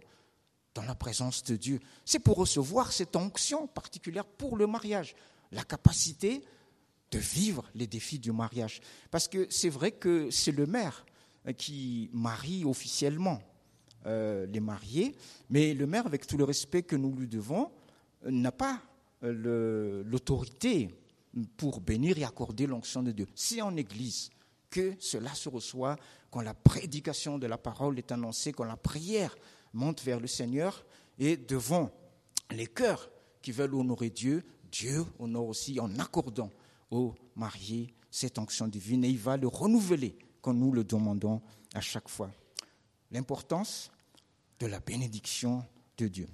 dans 0.74 0.82
la 0.82 0.94
présence 0.94 1.42
de 1.44 1.56
Dieu. 1.56 1.80
C'est 2.04 2.18
pour 2.18 2.36
recevoir 2.36 2.92
cette 2.92 3.14
onction 3.16 3.68
particulière 3.68 4.26
pour 4.26 4.56
le 4.56 4.66
mariage, 4.66 5.14
la 5.52 5.62
capacité 5.62 6.44
de 7.14 7.18
vivre 7.18 7.64
les 7.74 7.86
défis 7.86 8.18
du 8.18 8.32
mariage. 8.32 8.80
Parce 9.10 9.28
que 9.28 9.46
c'est 9.48 9.68
vrai 9.68 9.92
que 9.92 10.30
c'est 10.30 10.50
le 10.50 10.66
maire 10.66 11.06
euh, 11.46 11.52
qui 11.52 12.10
marie 12.12 12.64
officiellement 12.64 13.40
euh, 14.06 14.46
les 14.46 14.60
mariés, 14.60 15.14
mais 15.48 15.74
le 15.74 15.86
maire, 15.86 16.06
avec 16.06 16.26
tout 16.26 16.36
le 16.36 16.44
respect 16.44 16.82
que 16.82 16.96
nous 16.96 17.14
lui 17.14 17.28
devons, 17.28 17.70
euh, 18.26 18.30
n'a 18.30 18.52
pas 18.52 18.80
l'autorité 19.22 20.90
pour 21.56 21.80
bénir 21.80 22.18
et 22.18 22.24
accorder 22.24 22.66
l'onction 22.66 23.02
de 23.02 23.10
Dieu. 23.10 23.26
C'est 23.34 23.62
en 23.62 23.74
Église 23.74 24.28
que 24.68 24.92
cela 24.98 25.32
se 25.32 25.48
reçoit, 25.48 25.96
quand 26.30 26.42
la 26.42 26.52
prédication 26.52 27.38
de 27.38 27.46
la 27.46 27.56
parole 27.56 27.96
est 27.96 28.12
annoncée, 28.12 28.52
quand 28.52 28.64
la 28.64 28.76
prière 28.76 29.34
monte 29.72 30.02
vers 30.02 30.20
le 30.20 30.26
Seigneur 30.26 30.84
et 31.18 31.38
devant 31.38 31.90
les 32.50 32.66
cœurs 32.66 33.08
qui 33.40 33.50
veulent 33.50 33.74
honorer 33.74 34.10
Dieu, 34.10 34.44
Dieu 34.70 35.06
honore 35.18 35.48
aussi 35.48 35.80
en 35.80 35.98
accordant 35.98 36.50
aux 36.94 37.14
mariés 37.36 37.94
cette 38.10 38.38
onction 38.38 38.68
divine 38.68 39.04
et 39.04 39.08
il 39.08 39.18
va 39.18 39.36
le 39.36 39.48
renouveler 39.48 40.16
quand 40.40 40.54
nous 40.54 40.72
le 40.72 40.84
demandons 40.84 41.42
à 41.74 41.80
chaque 41.80 42.08
fois. 42.08 42.30
L'importance 43.10 43.90
de 44.60 44.66
la 44.66 44.80
bénédiction 44.80 45.64
de 45.98 46.08
Dieu. 46.08 46.28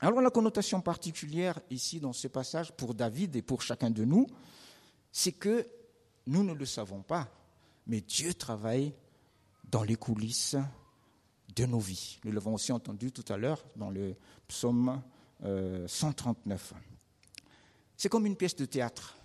Alors 0.00 0.22
la 0.22 0.30
connotation 0.30 0.80
particulière 0.80 1.60
ici 1.68 2.00
dans 2.00 2.14
ce 2.14 2.28
passage 2.28 2.72
pour 2.72 2.94
David 2.94 3.36
et 3.36 3.42
pour 3.42 3.60
chacun 3.60 3.90
de 3.90 4.04
nous, 4.04 4.26
c'est 5.12 5.32
que 5.32 5.66
nous 6.26 6.42
ne 6.42 6.54
le 6.54 6.64
savons 6.64 7.02
pas, 7.02 7.28
mais 7.86 8.00
Dieu 8.00 8.32
travaille 8.32 8.94
dans 9.70 9.82
les 9.82 9.96
coulisses 9.96 10.56
de 11.54 11.66
nos 11.66 11.80
vies. 11.80 12.18
Nous 12.24 12.32
l'avons 12.32 12.54
aussi 12.54 12.72
entendu 12.72 13.12
tout 13.12 13.30
à 13.30 13.36
l'heure 13.36 13.62
dans 13.76 13.90
le 13.90 14.16
psaume 14.48 15.02
139. 15.42 16.72
Euh, 16.72 16.78
C'est 17.96 18.08
comme 18.08 18.24
une 18.24 18.36
pièce 18.36 18.56
de 18.56 18.64
théâtre. 18.64 19.19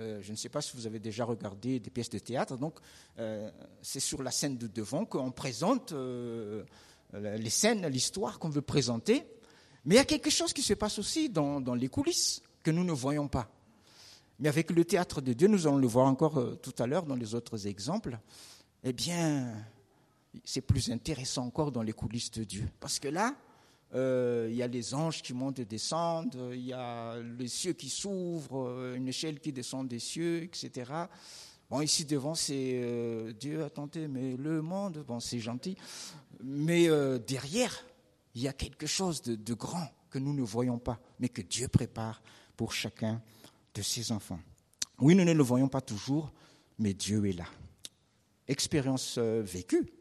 Euh, 0.00 0.20
je 0.22 0.30
ne 0.32 0.36
sais 0.36 0.48
pas 0.48 0.60
si 0.60 0.76
vous 0.76 0.86
avez 0.86 0.98
déjà 0.98 1.24
regardé 1.24 1.78
des 1.78 1.90
pièces 1.90 2.10
de 2.10 2.18
théâtre. 2.18 2.56
Donc, 2.56 2.78
euh, 3.18 3.50
c'est 3.82 4.00
sur 4.00 4.22
la 4.22 4.30
scène 4.30 4.56
de 4.56 4.66
devant 4.66 5.04
qu'on 5.04 5.30
présente 5.30 5.94
les 7.12 7.50
scènes, 7.50 7.86
l'histoire 7.88 8.38
qu'on 8.38 8.48
veut 8.48 8.62
présenter. 8.62 9.24
Mais 9.84 9.96
il 9.96 9.98
y 9.98 10.00
a 10.00 10.04
quelque 10.04 10.30
chose 10.30 10.52
qui 10.52 10.62
se 10.62 10.74
passe 10.74 10.98
aussi 10.98 11.28
dans, 11.28 11.60
dans, 11.60 11.74
les 11.74 11.88
coulisses 11.88 12.42
que 12.62 12.70
nous 12.70 12.84
ne 12.84 12.92
voyons 12.92 13.28
pas. 13.28 13.50
Mais 14.38 14.48
avec 14.48 14.70
le 14.70 14.84
théâtre 14.84 15.20
de 15.20 15.32
Dieu, 15.32 15.48
nous 15.48 15.66
allons 15.66 15.78
le 15.78 15.86
voir 15.86 16.06
encore 16.06 16.60
tout 16.62 16.74
à 16.78 16.86
l'heure 16.86 17.04
dans 17.04 17.16
les 17.16 17.34
autres 17.34 17.66
exemples. 17.66 18.18
Eh 18.84 18.92
bien, 18.92 19.54
c'est 20.44 20.60
plus 20.60 20.90
intéressant 20.90 21.46
encore 21.46 21.72
dans 21.72 21.82
les 21.82 21.92
coulisses 21.92 22.30
de 22.30 22.44
Dieu. 22.44 22.68
Parce 22.78 22.98
que 22.98 23.08
là, 23.08 23.34
euh, 23.94 24.48
il 24.50 24.56
y 24.56 24.62
a 24.62 24.68
les 24.68 24.94
anges 24.94 25.22
qui 25.22 25.34
montent 25.34 25.58
et 25.58 25.64
descendent, 25.64 26.36
il 26.52 26.66
y 26.66 26.72
a 26.72 27.16
les 27.38 27.48
cieux 27.48 27.72
qui 27.72 27.88
s'ouvrent, 27.88 28.68
euh, 28.68 28.94
une 28.94 29.08
échelle 29.08 29.40
qui 29.40 29.52
descend 29.52 29.88
des 29.88 29.98
cieux, 29.98 30.42
etc. 30.44 30.92
Bon, 31.68 31.80
ici 31.80 32.04
devant, 32.04 32.34
c'est 32.34 32.80
euh, 32.82 33.32
Dieu 33.32 33.64
a 33.64 33.70
tenté, 33.70 34.08
mais 34.08 34.36
le 34.36 34.62
monde, 34.62 35.04
bon, 35.06 35.20
c'est 35.20 35.40
gentil. 35.40 35.76
Mais 36.42 36.88
derrière, 37.26 37.84
il 38.34 38.42
y 38.42 38.48
a 38.48 38.52
quelque 38.52 38.86
chose 38.86 39.20
de, 39.22 39.34
de 39.34 39.54
grand 39.54 39.88
que 40.08 40.18
nous 40.18 40.32
ne 40.32 40.42
voyons 40.42 40.78
pas, 40.78 40.98
mais 41.18 41.28
que 41.28 41.42
Dieu 41.42 41.68
prépare 41.68 42.22
pour 42.56 42.72
chacun 42.72 43.20
de 43.74 43.82
ses 43.82 44.10
enfants. 44.10 44.40
Oui, 45.00 45.14
nous 45.14 45.24
ne 45.24 45.32
le 45.32 45.42
voyons 45.42 45.68
pas 45.68 45.80
toujours, 45.80 46.32
mais 46.78 46.94
Dieu 46.94 47.26
est 47.26 47.32
là. 47.32 47.46
Expérience 48.48 49.18
vécue 49.18 49.92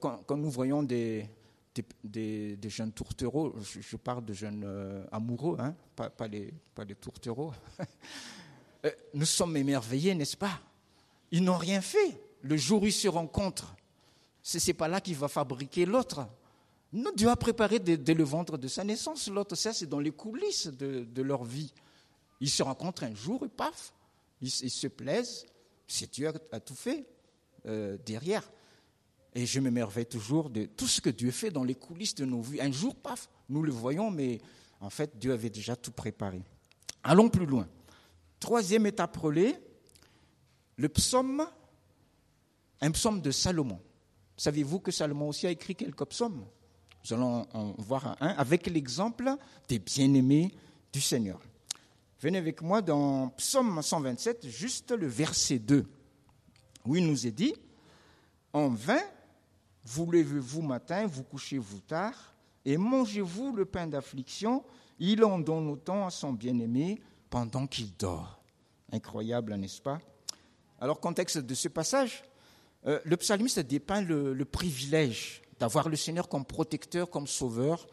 quand, 0.00 0.36
nous 0.36 0.50
voyons 0.50 0.82
des, 0.82 1.28
des, 2.02 2.58
jeunes 2.68 2.92
tourtereaux, 2.92 3.54
je, 3.60 3.96
parle 3.96 4.24
de 4.24 4.32
jeunes 4.32 4.62
euh, 4.64 5.04
amoureux, 5.10 5.56
hein, 5.58 5.74
pas, 5.96 6.28
les, 6.28 6.52
pas 6.74 6.84
les 6.84 6.94
tourtereaux, 6.94 7.52
euh, 8.84 8.90
nous 9.12 9.26
sommes 9.26 9.56
émerveillés, 9.56 10.14
n'est-ce 10.14 10.36
pas? 10.36 10.60
Ils 11.30 11.42
n'ont 11.42 11.56
rien 11.56 11.80
fait. 11.80 12.20
Le 12.42 12.56
jour 12.56 12.82
où 12.82 12.86
ils 12.86 12.92
se 12.92 13.08
rencontrent, 13.08 13.74
ce 14.42 14.64
n'est 14.64 14.74
pas 14.74 14.88
là 14.88 15.00
qu'il 15.00 15.16
va 15.16 15.28
fabriquer 15.28 15.86
l'autre. 15.86 16.28
Dieu 17.16 17.28
a 17.28 17.36
préparé 17.36 17.80
dès, 17.80 18.14
le 18.14 18.24
ventre 18.24 18.56
de 18.56 18.68
sa 18.68 18.84
naissance. 18.84 19.28
L'autre, 19.28 19.56
ça, 19.56 19.72
c'est 19.72 19.86
dans 19.86 19.98
les 19.98 20.12
coulisses 20.12 20.68
de, 20.68 21.22
leur 21.22 21.44
vie. 21.44 21.72
Ils 22.40 22.50
se 22.50 22.62
rencontrent 22.62 23.04
un 23.04 23.14
jour 23.14 23.44
et 23.44 23.48
paf, 23.48 23.92
ils, 24.40 24.50
se 24.50 24.86
plaisent. 24.86 25.46
C'est 25.88 26.12
Dieu 26.12 26.30
a, 26.52 26.60
tout 26.60 26.74
fait 26.74 27.04
euh, 27.66 27.96
derrière. 28.04 28.48
Et 29.34 29.46
je 29.46 29.58
m'émerveille 29.58 30.06
toujours 30.06 30.48
de 30.48 30.66
tout 30.66 30.86
ce 30.86 31.00
que 31.00 31.10
Dieu 31.10 31.30
fait 31.30 31.50
dans 31.50 31.64
les 31.64 31.74
coulisses 31.74 32.14
de 32.14 32.24
nos 32.24 32.40
vies. 32.40 32.60
Un 32.60 32.70
jour, 32.70 32.94
paf, 32.94 33.28
nous 33.48 33.62
le 33.62 33.72
voyons, 33.72 34.10
mais 34.10 34.40
en 34.80 34.90
fait, 34.90 35.18
Dieu 35.18 35.32
avait 35.32 35.50
déjà 35.50 35.74
tout 35.74 35.90
préparé. 35.90 36.42
Allons 37.02 37.28
plus 37.28 37.46
loin. 37.46 37.66
Troisième 38.38 38.86
étape 38.86 39.16
relais, 39.16 39.60
le 40.76 40.88
psaume, 40.88 41.46
un 42.80 42.90
psaume 42.92 43.20
de 43.20 43.30
Salomon. 43.30 43.80
Saviez-vous 44.36 44.80
que 44.80 44.90
Salomon 44.90 45.28
aussi 45.28 45.46
a 45.46 45.50
écrit 45.50 45.74
quelques 45.74 46.04
psaumes? 46.04 46.44
Nous 47.04 47.12
allons 47.12 47.46
en 47.52 47.74
voir 47.78 48.16
un 48.20 48.28
avec 48.28 48.66
l'exemple 48.66 49.36
des 49.68 49.78
bien-aimés 49.78 50.54
du 50.92 51.00
Seigneur. 51.00 51.40
Venez 52.20 52.38
avec 52.38 52.62
moi 52.62 52.80
dans 52.80 53.28
Psaume 53.30 53.82
127, 53.82 54.48
juste 54.48 54.92
le 54.92 55.06
verset 55.06 55.58
2, 55.58 55.84
où 56.86 56.96
il 56.96 57.06
nous 57.06 57.26
est 57.26 57.32
dit, 57.32 57.54
En 58.52 58.70
vain 58.70 59.02
vous 59.84 60.10
levez-vous 60.10 60.62
matin, 60.62 61.06
vous 61.06 61.24
couchez-vous 61.24 61.80
tard, 61.80 62.34
et 62.64 62.76
mangez-vous 62.76 63.54
le 63.54 63.64
pain 63.64 63.86
d'affliction, 63.86 64.64
il 64.98 65.24
en 65.24 65.38
donne 65.38 65.68
autant 65.68 66.06
à 66.06 66.10
son 66.10 66.32
bien-aimé 66.32 67.00
pendant 67.28 67.66
qu'il 67.66 67.94
dort. 67.96 68.40
Incroyable, 68.92 69.54
n'est-ce 69.56 69.82
pas? 69.82 70.00
Alors, 70.80 71.00
contexte 71.00 71.38
de 71.38 71.54
ce 71.54 71.68
passage, 71.68 72.24
euh, 72.86 73.00
le 73.04 73.16
psalmiste 73.16 73.60
dépeint 73.60 74.02
le, 74.02 74.44
privilège 74.44 75.42
d'avoir 75.58 75.88
le 75.88 75.96
Seigneur 75.96 76.28
comme 76.28 76.44
protecteur, 76.44 77.10
comme 77.10 77.26
sauveur 77.26 77.86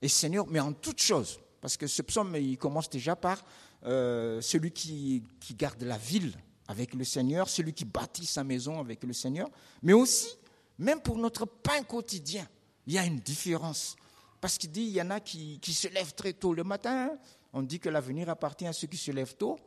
et 0.00 0.08
Seigneur, 0.08 0.46
mais 0.48 0.60
en 0.60 0.72
toutes 0.72 1.00
choses. 1.00 1.40
Parce 1.60 1.76
que 1.76 1.86
ce 1.86 2.02
psaume, 2.02 2.36
il 2.36 2.58
commence 2.58 2.90
déjà 2.90 3.16
par 3.16 3.42
euh, 3.84 4.40
celui 4.40 4.70
qui 4.70 5.22
garde 5.56 5.82
la 5.82 5.96
ville 5.96 6.34
avec 6.68 6.94
le 6.94 7.04
Seigneur, 7.04 7.48
celui 7.48 7.72
qui 7.72 7.84
bâtit 7.84 8.26
sa 8.26 8.44
maison 8.44 8.80
avec 8.80 9.02
le 9.04 9.12
Seigneur, 9.12 9.48
mais 9.82 9.92
aussi 9.92 10.28
même 10.78 11.00
pour 11.00 11.18
notre 11.18 11.46
pain 11.46 11.82
quotidien, 11.82 12.46
il 12.86 12.94
y 12.94 12.98
a 12.98 13.04
une 13.04 13.18
différence. 13.18 13.96
Parce 14.40 14.58
qu'il 14.58 14.70
dit, 14.70 14.82
il 14.82 14.92
y 14.92 15.00
en 15.00 15.10
a 15.10 15.20
qui, 15.20 15.58
se 15.62 15.88
lèvent 15.88 16.14
très 16.14 16.34
tôt 16.34 16.52
le 16.52 16.64
matin. 16.64 17.10
On 17.52 17.62
dit 17.62 17.80
que 17.80 17.88
l'avenir 17.88 18.28
appartient 18.28 18.66
à 18.66 18.72
ceux 18.72 18.86
qui 18.86 18.96
se 18.96 19.10
lèvent 19.10 19.36
tôt. 19.36 19.58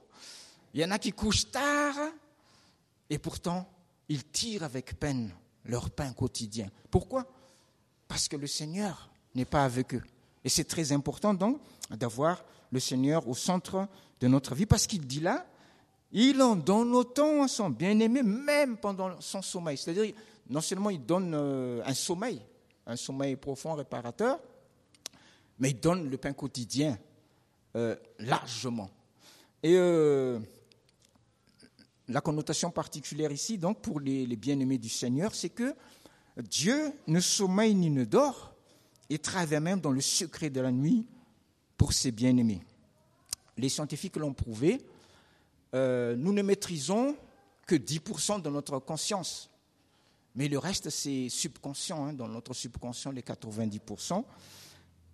Il 0.74 0.82
y 0.82 0.86
en 0.86 0.92
a 0.92 1.00
qui 1.00 1.12
couchent 1.12 1.50
tard. 1.50 1.96
Et 3.10 3.18
pourtant, 3.18 3.68
ils 4.10 4.24
tirent 4.26 4.64
avec 4.64 5.00
peine 5.00 5.32
leur 5.66 5.90
pain 5.90 6.14
quotidien. 6.14 6.70
Pourquoi? 6.92 7.26
Parce 8.08 8.28
que 8.28 8.36
le 8.36 8.48
Seigneur 8.48 9.10
n'est 9.34 9.46
pas 9.46 9.64
avec 9.64 9.96
eux. 9.96 10.04
Et 10.44 10.50
c'est 10.50 10.66
très 10.66 10.92
important 10.92 11.34
donc 11.34 11.60
d'avoir 11.90 12.44
le 12.72 12.80
Seigneur 12.80 13.28
au 13.28 13.34
centre 13.34 13.88
de 14.20 14.28
notre 14.28 14.54
vie. 14.54 14.66
Parce 14.66 14.86
qu'il 14.86 15.08
dit 15.08 15.22
là, 15.22 15.46
il 16.12 16.42
en 16.42 16.56
donne 16.56 16.94
autant 16.94 17.44
à 17.44 17.48
son 17.48 17.70
bien-aimé, 17.70 18.24
même 18.24 18.78
pendant 18.78 19.20
son 19.20 19.42
sommeil. 19.42 19.78
C'est-à-dire, 19.78 20.14
non 20.50 20.62
seulement 20.62 20.90
il 20.90 21.06
donne 21.06 21.34
euh, 21.34 21.82
un 21.86 21.94
sommeil, 21.94 22.42
un 22.86 22.96
sommeil 22.96 23.36
profond, 23.36 23.74
réparateur, 23.74 24.40
mais 25.60 25.72
il 25.72 25.80
donne 25.80 26.10
le 26.10 26.18
pain 26.18 26.34
quotidien 26.34 26.98
largement. 28.20 28.90
Et 29.62 29.78
la 32.08 32.22
connotation 32.22 32.72
particulière 32.72 33.32
ici, 33.32 33.58
donc, 33.58 33.82
pour 33.82 34.00
les, 34.00 34.26
bien-aimés 34.36 34.78
du 34.78 34.90
Seigneur, 34.90 35.36
c'est 35.36 35.50
que 35.50 35.76
Dieu 36.38 36.94
ne 37.08 37.20
sommeille 37.20 37.76
ni 37.76 37.90
ne 37.90 38.06
dort 38.06 38.54
et 39.10 39.20
travaille 39.20 39.60
même 39.60 39.82
dans 39.82 39.92
le 39.92 40.02
secret 40.02 40.50
de 40.50 40.62
la 40.62 40.72
nuit 40.72 41.06
pour 41.76 41.94
ses 41.94 42.12
bien-aimés. 42.12 42.62
Les 43.58 43.70
scientifiques 43.70 44.16
l'ont 44.18 44.34
prouvé, 44.34 44.82
euh, 45.74 46.16
nous 46.16 46.32
ne 46.32 46.42
maîtrisons 46.42 47.16
que 47.66 47.76
10% 47.76 48.42
de 48.42 48.50
notre 48.50 48.80
conscience. 48.80 49.50
Mais 50.38 50.48
le 50.48 50.60
reste, 50.60 50.92
c'est 50.92 51.30
subconscient, 51.30 52.06
hein, 52.06 52.14
dans 52.14 52.28
notre 52.28 52.54
subconscient, 52.54 53.10
les 53.12 53.24
90%. 53.24 54.24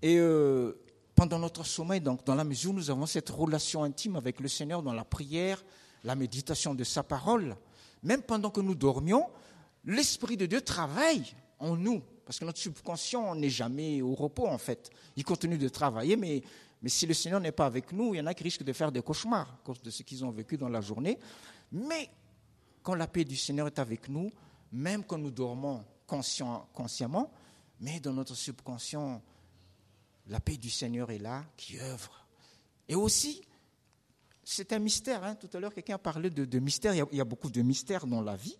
Et 0.01 0.17
euh, 0.19 0.73
pendant 1.15 1.39
notre 1.39 1.65
sommeil, 1.65 2.01
donc, 2.01 2.25
dans 2.25 2.35
la 2.35 2.43
mesure 2.43 2.71
où 2.71 2.73
nous 2.73 2.89
avons 2.89 3.05
cette 3.05 3.29
relation 3.29 3.85
intime 3.85 4.17
avec 4.17 4.41
le 4.41 4.49
Seigneur 4.49 4.83
dans 4.83 4.91
la 4.91 5.05
prière, 5.05 5.63
la 6.03 6.15
méditation 6.15 6.75
de 6.75 6.83
sa 6.83 7.03
parole, 7.03 7.55
même 8.03 8.21
pendant 8.21 8.49
que 8.49 8.59
nous 8.59 8.75
dormions, 8.75 9.25
l'Esprit 9.85 10.35
de 10.35 10.45
Dieu 10.45 10.59
travaille 10.59 11.33
en 11.57 11.77
nous. 11.77 12.01
Parce 12.25 12.37
que 12.37 12.43
notre 12.43 12.59
subconscient 12.59 13.33
n'est 13.33 13.49
jamais 13.49 14.01
au 14.01 14.15
repos, 14.15 14.47
en 14.47 14.57
fait. 14.57 14.89
Il 15.15 15.23
continue 15.23 15.57
de 15.57 15.69
travailler, 15.69 16.17
mais, 16.17 16.41
mais 16.81 16.89
si 16.89 17.05
le 17.05 17.13
Seigneur 17.13 17.39
n'est 17.39 17.53
pas 17.53 17.65
avec 17.65 17.93
nous, 17.93 18.13
il 18.13 18.17
y 18.17 18.21
en 18.21 18.25
a 18.25 18.33
qui 18.33 18.43
risquent 18.43 18.63
de 18.63 18.73
faire 18.73 18.91
des 18.91 19.01
cauchemars 19.01 19.49
à 19.49 19.59
cause 19.63 19.81
de 19.81 19.89
ce 19.89 20.03
qu'ils 20.03 20.25
ont 20.25 20.31
vécu 20.31 20.57
dans 20.57 20.69
la 20.69 20.81
journée. 20.81 21.17
Mais 21.71 22.09
quand 22.81 22.95
la 22.95 23.07
paix 23.07 23.23
du 23.23 23.37
Seigneur 23.37 23.67
est 23.67 23.79
avec 23.79 24.09
nous, 24.09 24.29
même 24.73 25.03
quand 25.03 25.17
nous 25.17 25.31
dormons 25.31 25.85
consciemment, 26.07 27.31
mais 27.79 27.99
dans 27.99 28.13
notre 28.13 28.35
subconscient, 28.35 29.21
la 30.27 30.39
paix 30.39 30.57
du 30.57 30.69
Seigneur 30.69 31.11
est 31.11 31.19
là, 31.19 31.45
qui 31.55 31.79
œuvre. 31.79 32.25
Et 32.87 32.95
aussi, 32.95 33.41
c'est 34.43 34.73
un 34.73 34.79
mystère. 34.79 35.23
Hein. 35.23 35.35
Tout 35.35 35.49
à 35.53 35.59
l'heure, 35.59 35.73
quelqu'un 35.73 35.95
a 35.95 35.99
parlé 35.99 36.29
de, 36.29 36.59
mystère. 36.59 36.93
Il 36.93 37.17
y, 37.17 37.21
a, 37.21 37.25
beaucoup 37.25 37.49
de 37.49 37.61
mystères 37.61 38.07
dans 38.07 38.21
la 38.21 38.35
vie. 38.35 38.57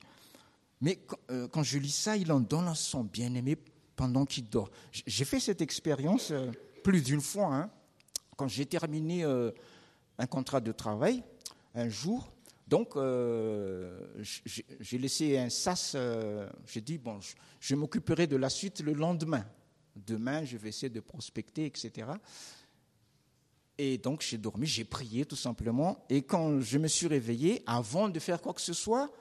Mais 0.82 1.00
euh, 1.32 1.48
quand, 1.48 1.63
je 1.63 1.77
lis 1.77 1.96
ça, 1.96 2.17
il 2.17 2.32
en 2.32 2.39
donne 2.39 2.67
à 2.67 2.75
son 2.75 3.03
bien-aimé 3.03 3.58
pendant 3.96 4.25
qu'il 4.25 4.50
dort. 4.50 4.70
J'ai 4.91 5.25
fait 5.25 5.39
cette 5.39 5.62
expérience 5.62 6.32
euh, 6.32 6.51
plus 6.84 7.01
d'une 7.01 7.22
fois. 7.22 7.55
Hein. 7.55 7.70
Quand 8.36 8.48
j'ai 8.48 8.65
terminé 8.65 9.24
euh, 9.24 9.51
un 10.17 10.27
contrat 10.27 10.60
de 10.60 10.72
travail, 10.72 11.24
un 11.75 11.89
jour, 11.89 12.33
donc 12.67 12.96
j'ai 14.20 14.98
laissé 14.98 15.38
un 15.38 15.50
sas. 15.50 15.96
j'ai 16.65 16.82
dit, 16.82 16.98
bon, 16.98 17.20
je 17.60 17.75
m'occuperai 17.75 18.27
de 18.27 18.36
la 18.36 18.50
suite 18.50 18.82
le 18.82 18.93
lendemain. 18.93 19.46
Demain, 19.96 20.43
je 20.43 20.58
vais 20.58 20.70
essayer 20.70 20.89
de 20.89 21.00
prospecter, 21.00 21.65
etc. 21.65 22.08
Et 23.77 23.98
donc 23.98 24.22
j'ai 24.22 24.38
dormi, 24.38 24.65
j'ai 24.65 24.86
prié 24.86 25.25
tout 25.25 25.36
simplement. 25.36 26.05
Et 26.10 26.22
quand 26.22 26.62
je 26.62 26.77
me 26.77 26.88
suis 26.88 27.08
réveillé, 27.08 27.63
avant 27.65 28.10
de 28.10 28.20
faire 28.20 28.41
quoi 28.41 28.53
que 28.53 28.62
ce 28.62 28.74
soit, 28.74 29.12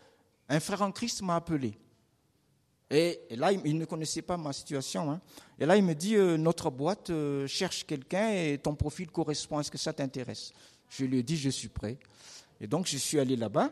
un 0.49 0.61
frère 0.61 0.83
en 0.83 0.93
Christ 0.93 1.23
m'a 1.23 1.37
appelé. 1.37 1.75
Et, 2.91 3.19
là, 3.31 3.51
il, 3.53 3.79
ne 3.79 3.87
connaissait 3.87 4.21
pas 4.21 4.37
ma 4.37 4.53
situation. 4.53 5.11
Hein. 5.11 5.21
Et 5.59 5.65
là, 5.65 5.79
il 5.79 5.83
me 5.83 5.95
dit, 5.95 6.15
euh, 6.15 6.37
notre 6.37 6.69
boîte 6.71 7.09
euh, 7.09 7.47
cherche 7.47 7.87
quelqu'un 7.87 8.29
et 8.33 8.59
ton 8.63 8.75
profil 8.75 9.11
correspond. 9.11 9.61
Est-ce 9.61 9.71
que 9.71 9.79
ça 9.79 9.95
t'intéresse 9.95 10.53
Je 10.91 11.07
lui 11.07 11.21
ai 11.21 11.23
dit, 11.23 11.39
je 11.39 11.49
suis 11.49 11.69
prêt. 11.69 11.97
Et 12.63 12.67
donc, 12.67 12.87
je 12.87 12.97
suis 12.97 13.19
allé 13.19 13.37
là-bas. 13.37 13.71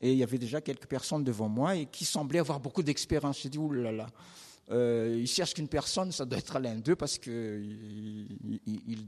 Et 0.00 0.12
il 0.12 0.18
y 0.18 0.22
avait 0.22 0.38
déjà 0.38 0.60
quelques 0.60 0.86
personnes 0.86 1.24
devant 1.24 1.48
moi 1.48 1.74
et 1.74 1.86
qui 1.86 2.04
semblaient 2.04 2.38
avoir 2.38 2.60
beaucoup 2.60 2.82
d'expérience. 2.82 3.40
J'ai 3.40 3.48
dit, 3.48 3.58
oulala. 3.58 3.90
là 3.90 3.96
là. 4.04 4.06
Euh, 4.70 5.16
ils 5.18 5.28
cherchent 5.28 5.54
qu'une 5.54 5.68
personne, 5.68 6.10
ça 6.12 6.24
doit 6.24 6.38
être 6.38 6.58
l'un 6.58 6.74
d'eux 6.76 6.96
parce 6.96 7.18
qu'ils 7.18 8.26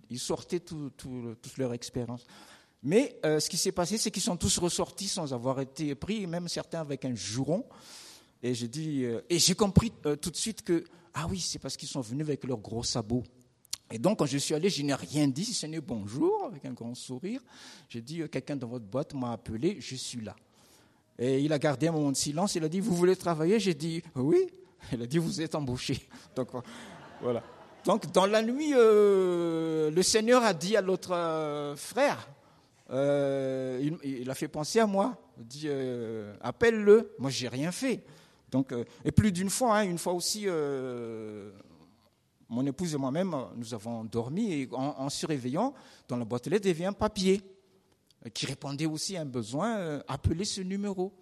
ils, 0.08 0.18
sortaient 0.18 0.60
toute 0.60 1.58
leur 1.58 1.72
expérience. 1.72 2.24
Mais 2.82 3.18
euh, 3.24 3.40
ce 3.40 3.50
qui 3.50 3.56
s'est 3.56 3.72
passé, 3.72 3.98
c'est 3.98 4.10
qu'ils 4.10 4.22
sont 4.22 4.36
tous 4.36 4.58
ressortis 4.58 5.08
sans 5.08 5.34
avoir 5.34 5.60
été 5.60 5.94
pris, 5.94 6.26
même 6.26 6.48
certains 6.48 6.80
avec 6.80 7.04
un 7.04 7.14
juron. 7.14 7.66
J'ai 8.42 8.70
euh, 9.04 9.20
et 9.28 9.40
j'ai 9.40 9.56
compris 9.56 9.92
tout 10.22 10.30
de 10.30 10.36
suite 10.36 10.62
que 10.62 10.84
ah 11.12 11.26
oui, 11.28 11.40
c'est 11.40 11.58
parce 11.58 11.76
qu'ils 11.76 11.88
sont 11.88 12.02
venus 12.02 12.24
avec 12.24 12.44
leurs 12.44 12.58
gros 12.58 12.84
sabots. 12.84 13.24
Et 13.90 13.98
donc, 13.98 14.18
quand 14.18 14.26
je 14.26 14.38
suis 14.38 14.54
allé, 14.54 14.68
je 14.68 14.82
n'ai 14.82 14.94
rien 14.94 15.28
dit, 15.28 15.44
si 15.44 15.54
ce 15.54 15.66
n'est 15.66 15.80
bonjour, 15.80 16.44
avec 16.44 16.64
un 16.64 16.72
grand 16.72 16.94
sourire. 16.94 17.40
J'ai 17.88 18.02
dit, 18.02 18.22
quelqu'un 18.30 18.56
dans 18.56 18.68
votre 18.68 18.84
boîte 18.84 19.14
m'a 19.14 19.32
appelé, 19.32 19.78
je 19.80 19.94
suis 19.94 20.20
là. 20.20 20.36
Et 21.18 21.40
il 21.40 21.52
a 21.52 21.58
gardé 21.58 21.88
un 21.88 21.92
moment 21.92 22.12
de 22.12 22.16
silence, 22.16 22.54
il 22.54 22.64
a 22.64 22.68
dit, 22.68 22.80
vous 22.80 22.94
voulez 22.94 23.16
travailler? 23.16 23.58
J'ai 23.58 23.74
dit, 23.74 24.02
oui. 24.14 24.46
Elle 24.92 25.02
a 25.02 25.06
dit, 25.06 25.18
vous 25.18 25.40
êtes 25.40 25.54
embauché. 25.54 26.06
Donc, 26.36 26.48
voilà. 27.20 27.42
Donc, 27.84 28.12
dans 28.12 28.26
la 28.26 28.42
nuit, 28.42 28.72
euh, 28.74 29.90
le 29.90 30.02
Seigneur 30.02 30.44
a 30.44 30.52
dit 30.52 30.76
à 30.76 30.82
l'autre 30.82 31.12
euh, 31.14 31.74
frère, 31.76 32.28
euh, 32.90 33.90
il, 34.02 34.30
a 34.30 34.34
fait 34.34 34.48
penser 34.48 34.78
à 34.80 34.86
moi, 34.86 35.16
il 35.38 35.46
dit, 35.46 35.68
appelle-le. 36.40 37.14
Moi, 37.18 37.30
j'ai 37.30 37.48
rien 37.48 37.72
fait. 37.72 38.02
Donc, 38.50 38.72
et 39.04 39.12
plus 39.12 39.32
d'une 39.32 39.50
fois, 39.50 39.78
hein, 39.78 39.82
une 39.84 39.98
fois 39.98 40.14
aussi, 40.14 40.46
mon 42.48 42.64
épouse 42.66 42.94
et 42.94 42.96
moi-même, 42.96 43.36
nous 43.56 43.74
avons 43.74 44.04
dormi 44.04 44.52
et 44.52 44.68
en, 44.72 45.08
se 45.10 45.26
réveillant, 45.26 45.74
dans 46.08 46.16
la 46.16 46.24
boîte 46.24 46.46
aux 46.46 46.50
il 46.50 46.66
y 46.66 46.70
avait 46.70 46.84
un 46.86 46.92
papier 46.92 47.42
qui 48.32 48.46
répondait 48.46 48.86
aussi 48.86 49.16
à 49.16 49.22
un 49.22 49.26
besoin, 49.26 50.00
appelez 50.08 50.44
ce 50.44 50.60
numéro. 50.62 51.12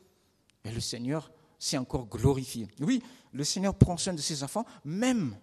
Et 0.64 0.70
le 0.70 0.80
Seigneur 0.80 1.30
s'est 1.58 1.78
encore 1.78 2.06
glorifié. 2.06 2.68
Oui, 2.80 3.02
le 3.32 3.44
Seigneur 3.44 3.74
prend 3.74 3.96
soin 3.96 4.14
de 4.14 4.20
ses 4.20 4.42
enfants, 4.42 4.64
même 4.84 5.36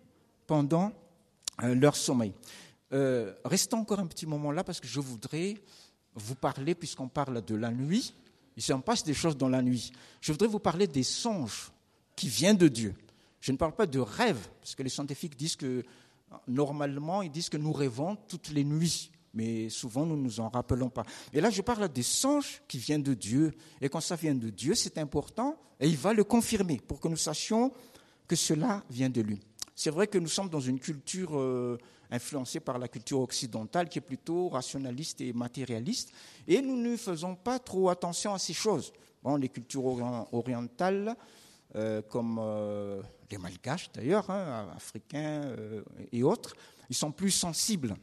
pendant 0.47 0.91
euh, 1.63 1.75
leur 1.75 1.95
sommeil. 1.95 2.33
Euh, 2.91 3.33
restons 3.45 3.79
encore 3.79 3.99
un 3.99 4.07
petit 4.07 4.25
moment 4.25 4.51
là 4.51 4.63
parce 4.63 4.79
que 4.79 4.87
je 4.87 4.99
voudrais 4.99 5.55
vous 6.15 6.35
parler, 6.35 6.75
puisqu'on 6.75 7.07
parle 7.07 7.43
de 7.43 7.55
la 7.55 7.71
nuit, 7.71 8.13
il 8.55 8.61
s'en 8.61 8.81
passe 8.81 9.03
des 9.03 9.13
choses 9.13 9.37
dans 9.37 9.49
la 9.49 9.61
nuit. 9.61 9.91
Je 10.21 10.31
voudrais 10.31 10.47
vous 10.47 10.59
parler 10.59 10.87
des 10.87 11.03
songes 11.03 11.71
qui 12.15 12.27
viennent 12.27 12.57
de 12.57 12.67
Dieu. 12.67 12.93
Je 13.43 13.51
ne 13.51 13.57
parle 13.57 13.75
pas 13.75 13.85
de 13.85 13.99
rêves, 13.99 14.47
parce 14.61 14.73
que 14.73 14.83
les 14.83 14.89
scientifiques 14.89 15.35
disent 15.35 15.57
que, 15.57 15.83
normalement, 16.47 17.21
ils 17.21 17.29
disent 17.29 17.49
que 17.49 17.57
nous 17.57 17.73
rêvons 17.73 18.15
toutes 18.29 18.49
les 18.51 18.63
nuits 18.63 19.11
mais 19.33 19.67
souvent 19.69 20.05
nous 20.05 20.15
ne 20.15 20.21
nous 20.21 20.39
en 20.39 20.49
rappelons 20.49 20.89
pas. 20.89 21.03
Et 21.33 21.41
là, 21.41 21.49
je 21.49 21.63
parle 21.63 21.89
des 21.89 22.03
songes 22.03 22.61
qui 22.67 22.77
viennent 22.77 23.01
de 23.01 23.15
Dieu. 23.15 23.51
Et 23.81 23.89
quand 23.89 23.99
ça 23.99 24.15
vient 24.15 24.35
de 24.35 24.49
Dieu, 24.49 24.75
c'est 24.75 24.99
important, 24.99 25.57
et 25.79 25.87
il 25.87 25.97
va 25.97 26.13
le 26.13 26.23
confirmer 26.23 26.79
pour 26.87 26.99
que 26.99 27.07
nous 27.07 27.17
sachions 27.17 27.71
que 28.27 28.35
cela 28.35 28.83
vient 28.91 29.09
de 29.09 29.21
lui. 29.21 29.41
C'est 29.75 29.89
vrai 29.89 30.05
que 30.05 30.19
nous 30.19 30.27
sommes 30.27 30.49
dans 30.49 30.59
une 30.59 30.79
culture 30.79 31.31
euh, 31.33 31.79
influencée 32.11 32.59
par 32.59 32.77
la 32.77 32.87
culture 32.87 33.21
occidentale 33.21 33.89
qui 33.89 33.97
est 33.97 34.03
plutôt 34.03 34.49
rationaliste 34.49 35.19
et 35.21 35.33
matérialiste, 35.33 36.11
et 36.47 36.61
nous 36.61 36.77
ne 36.77 36.95
faisons 36.95 37.33
pas 37.35 37.57
trop 37.57 37.89
attention 37.89 38.35
à 38.35 38.39
ces 38.39 38.53
choses. 38.53 38.93
Bon, 39.23 39.35
les 39.35 39.49
cultures 39.49 39.85
orientales, 40.31 41.17
comme 42.09 42.39
euh, 42.39 43.01
les 43.31 43.37
malgaches 43.37 43.91
d'ailleurs, 43.93 44.29
hein, 44.29 44.67
africains 44.75 45.55
et 46.11 46.23
autres, 46.23 46.55
ils 46.89 46.95
sont 46.95 47.11
plus 47.11 47.31
sensibles 47.31 47.95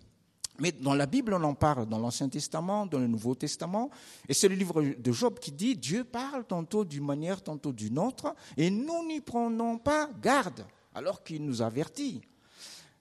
mais 0.61 0.73
dans 0.73 0.95
la 0.95 1.07
Bible, 1.07 1.33
on 1.35 1.43
en 1.43 1.55
parle, 1.55 1.87
dans 1.87 1.99
l'Ancien 1.99 2.29
Testament, 2.29 2.87
dans 2.87 2.99
le 2.99 3.07
Nouveau 3.07 3.35
Testament. 3.35 3.91
Et 4.29 4.35
c'est 4.35 4.49
le 4.49 4.55
livre 4.55 4.83
de 4.83 5.13
Job 5.13 5.39
qui 5.39 5.53
dit, 5.53 5.75
Dieu 5.75 6.05
parle 6.05 6.45
tantôt 6.45 6.85
d'une 6.85 7.05
manière, 7.05 7.43
tantôt 7.43 7.73
d'une 7.73 7.99
autre, 7.99 8.35
et 8.57 8.71
nous 8.71 9.07
n'y 9.07 9.21
prenons 9.21 9.79
pas 9.79 10.11
garde, 10.21 10.67
alors 10.95 11.25
qu'il 11.25 11.45
nous 11.45 11.63
avertit. 11.63 12.21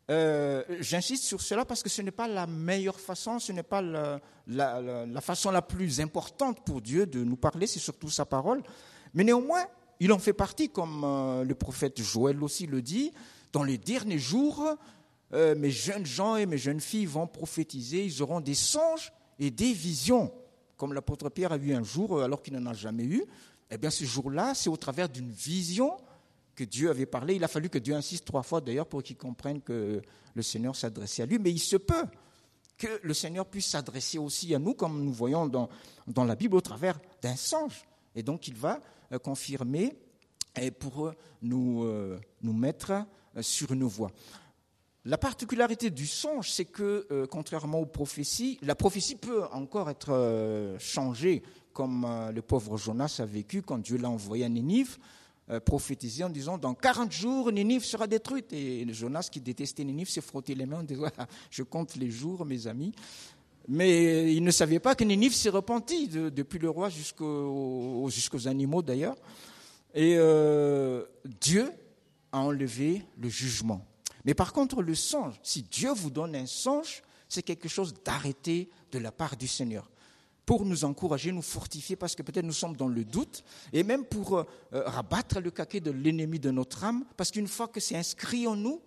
Euh, 0.10 0.63
j'insiste 0.79 1.25
sur 1.25 1.39
cela 1.39 1.65
parce 1.65 1.84
que 1.84 1.89
ce 1.89 2.01
n'est 2.01 2.10
pas 2.10 2.27
la 2.27 2.47
meilleure 2.47 2.99
façon, 2.99 3.38
ce 3.38 3.51
n'est 3.51 3.62
pas 3.62 3.82
la, 3.82 5.21
façon 5.21 5.51
la 5.51 5.62
plus 5.62 5.99
importante 5.99 6.65
pour 6.65 6.82
Dieu 6.82 7.05
de 7.05 7.23
nous 7.23 7.36
parler, 7.36 7.67
c'est 7.67 7.79
surtout 7.79 8.10
sa 8.10 8.25
parole. 8.25 8.63
Mais 9.13 9.23
néanmoins, 9.23 9.65
il 10.00 10.12
en 10.14 10.20
fait 10.20 10.34
partie, 10.34 10.70
comme 10.70 11.04
euh, 11.04 11.44
le 11.44 11.56
prophète 11.56 12.02
Joël 12.02 12.42
aussi 12.42 12.66
le 12.68 12.82
dit, 12.82 13.12
dans 13.52 13.64
les 13.64 13.78
derniers 13.78 14.20
jours, 14.20 14.66
euh, 15.34 15.56
mes 15.56 15.72
jeunes 15.72 16.06
gens 16.06 16.38
et 16.38 16.46
mes 16.46 16.58
jeunes 16.58 16.80
filles 16.80 17.06
vont 17.06 17.28
prophétiser, 17.28 18.06
ils 18.06 18.22
auront 18.22 18.40
des 18.40 18.56
songes 18.56 19.12
et 19.40 19.52
des 19.52 19.74
visions, 19.74 20.32
comme 20.78 20.94
l'apôtre 20.94 21.30
Pierre 21.30 21.52
a 21.52 21.58
vu 21.58 21.74
un 21.74 21.84
jour 21.84 22.18
euh, 22.18 22.24
alors 22.24 22.42
qu'il 22.42 22.54
n'en 22.54 22.70
a 22.70 22.74
jamais 22.74 23.04
eu. 23.04 23.24
Eh 23.72 23.78
bien, 23.78 23.90
ce 23.90 24.06
jour-là, 24.06 24.56
c'est 24.56 24.70
au 24.70 24.78
travers 24.78 25.10
d'une 25.10 25.30
vision 25.30 25.98
que 26.56 26.64
Dieu 26.64 26.90
avait 26.90 27.06
parlé. 27.06 27.36
Il 27.36 27.44
a 27.44 27.48
fallu 27.48 27.70
que 27.70 27.78
Dieu 27.78 27.94
insiste 27.94 28.26
trois 28.26 28.42
fois 28.42 28.62
d'ailleurs 28.62 28.88
pour 28.88 29.04
qu'il 29.04 29.18
comprenne 29.18 29.62
que 29.62 30.02
le 30.34 30.42
Seigneur 30.42 30.76
s'adressait 30.76 31.24
à 31.24 31.26
lui. 31.26 31.38
Mais 31.40 31.52
il 31.52 31.60
se 31.60 31.76
peut 31.76 32.06
que 32.78 32.88
le 33.04 33.14
Seigneur 33.14 33.46
puisse 33.46 33.68
s'adresser 33.68 34.18
aussi 34.18 34.56
à 34.56 34.60
nous, 34.60 34.74
comme 34.74 35.04
nous 35.04 35.14
voyons 35.14 35.48
dans 35.48 36.24
la 36.24 36.36
Bible, 36.36 36.56
au 36.56 36.62
travers 36.62 37.00
d'un 37.22 37.36
songe. 37.36 37.86
Et 38.19 38.23
donc, 38.23 38.47
il 38.47 38.55
va 38.55 38.79
euh, 39.12 39.19
confirmer 39.19 39.95
pour 40.79 41.13
nous, 41.41 41.89
nous 42.41 42.53
mettre 42.53 43.05
sur 43.39 43.71
une 43.71 43.86
voie. 43.86 44.12
La 45.05 45.17
particularité 45.17 45.89
du 45.89 46.05
songe, 46.05 46.51
c'est 46.51 46.65
que, 46.65 47.08
euh, 47.10 47.25
contrairement 47.25 47.79
aux 47.79 47.86
prophéties, 47.86 48.60
la 48.62 48.75
prophétie 48.75 49.15
peut 49.15 49.43
encore 49.53 49.89
être 49.89 50.12
euh, 50.12 50.77
changée, 50.77 51.41
comme 51.71 52.05
euh, 52.05 52.32
le 52.34 52.41
pauvre 52.41 52.77
Jonas 52.77 53.15
a 53.19 53.25
vécu 53.25 53.62
quand 53.62 53.77
Dieu 53.77 53.97
l'a 53.97 54.10
envoyé 54.10 54.43
à 54.43 54.49
Ninive, 54.49 54.97
prophétisé 55.65 56.23
en 56.23 56.29
disant 56.29 56.60
Dans 56.60 56.75
40 56.75 57.12
jours, 57.12 57.51
Ninive 57.51 57.84
sera 57.84 58.05
détruite. 58.05 58.53
Et 58.53 58.86
Jonas, 58.93 59.29
qui 59.32 59.41
détestait 59.41 59.84
Ninive, 59.84 60.08
s'est 60.08 60.21
frotté 60.21 60.53
les 60.53 60.67
mains 60.67 60.82
en 60.82 60.84
disant 60.84 61.08
Je 61.49 61.63
compte 61.63 61.95
les 61.95 62.12
jours, 62.12 62.45
mes 62.45 62.67
amis. 62.67 62.91
Mais 63.71 64.34
ils 64.34 64.43
ne 64.43 64.49
savaient 64.49 64.79
pas 64.79 64.95
que 64.95 65.03
Ninive 65.03 65.36
s'est 65.36 65.49
repentie, 65.49 66.08
depuis 66.08 66.58
le 66.58 66.71
roi 66.71 66.89
jusqu'aux, 66.89 68.47
animaux 68.47 68.82
d'ailleurs. 68.82 69.15
Et 69.93 70.15
euh, 70.17 71.05
Dieu 71.39 71.71
a 72.32 72.39
enlevé 72.39 73.03
le 73.19 73.29
jugement. 73.29 73.86
Mais 74.25 74.34
par 74.34 74.53
contre, 74.53 74.82
le 74.82 74.95
songe, 74.95 75.36
si 75.43 75.62
Dieu 75.62 75.91
vous 75.93 76.10
donne 76.10 76.36
un 76.36 76.47
songe, 76.47 77.03
c'est 77.27 77.43
quelque 77.43 77.69
chose 77.69 77.93
d'arrêté 78.03 78.69
de 78.91 78.97
la 78.97 79.12
part 79.12 79.38
du 79.38 79.47
Seigneur 79.47 79.88
pour 80.47 80.65
nous 80.65 80.84
encourager, 80.84 81.32
nous 81.32 81.43
fortifier, 81.43 81.95
parce 81.95 82.15
que 82.15 82.23
peut-être 82.23 82.45
nous 82.45 82.53
sommes 82.53 82.75
dans 82.75 82.88
le 82.88 83.05
doute, 83.05 83.43
et 83.71 83.84
même 83.84 84.03
pour 84.03 84.39
euh, 84.39 84.45
rabattre 84.71 85.39
le 85.39 85.51
caquet 85.51 85.79
de 85.79 85.91
l'ennemi 85.91 86.39
de 86.39 86.49
notre 86.49 86.84
âme, 86.84 87.05
parce 87.15 87.29
qu'une 87.29 87.47
fois 87.47 87.67
que 87.67 87.79
c'est 87.79 87.95
inscrit 87.95 88.47
en 88.47 88.55
nous, 88.55 88.82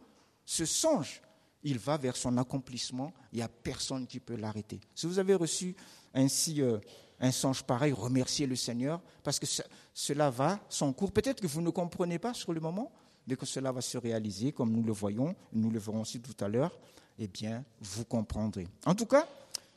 ce 0.45 0.65
songe, 0.65 1.23
il 1.65 1.79
va 1.79 1.97
vers 1.97 2.17
son 2.17 2.37
accomplissement, 2.39 3.13
il 3.33 3.37
n'y 3.37 3.43
a 3.43 3.49
personne 3.49 4.07
qui 4.07 4.21
peut 4.21 4.37
l'arrêter. 4.37 4.81
Si 4.95 5.07
vous 5.07 5.19
avez 5.19 5.35
reçu 5.35 5.77
ainsi 6.15 6.61
euh, 6.61 6.79
un 7.21 7.31
songe 7.31 7.63
pareil, 7.63 7.93
remerciez 7.93 8.47
le 8.47 8.57
Seigneur, 8.57 9.01
parce 9.23 9.39
que 9.39 9.47
cela 9.95 10.31
va 10.31 10.59
son 10.69 10.93
cours. 10.93 11.13
Peut-être 11.13 11.41
que 11.41 11.47
vous 11.47 11.63
ne 11.63 11.71
comprenez 11.71 12.19
pas 12.19 12.35
sur 12.35 12.53
le 12.53 12.61
moment, 12.61 12.93
mais 13.27 13.37
que 13.37 13.47
cela 13.47 13.71
va 13.71 13.81
se 13.81 13.97
réaliser, 13.97 14.53
comme 14.53 14.73
nous 14.73 14.83
le 14.83 14.93
voyons, 14.93 15.35
nous 15.53 15.71
le 15.71 15.79
verrons 15.79 16.01
aussi 16.01 16.21
tout 16.21 16.45
à 16.45 16.49
l'heure, 16.49 16.77
eh 17.19 17.29
bien, 17.29 17.65
vous 17.81 18.05
comprendrez. 18.05 18.67
En 18.85 18.95
tout 18.95 19.07
cas, 19.07 19.29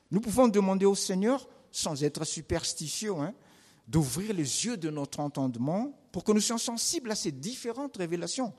nous 0.09 0.21
pouvons 0.21 0.47
demander 0.47 0.85
au 0.85 0.95
Seigneur 0.95 1.47
sans 1.71 2.03
être 2.03 2.25
superstitieux, 2.25 3.13
hein, 3.13 3.33
d'ouvrir 3.87 4.33
les 4.33 4.65
yeux 4.65 4.77
de 4.77 4.89
notre 4.89 5.19
entendement 5.19 5.93
pour 6.11 6.23
que 6.23 6.31
nous 6.31 6.39
soyons 6.39 6.57
sensibles 6.57 7.11
à 7.11 7.15
ces 7.15 7.31
différentes 7.31 7.97
révélations. 7.97 8.53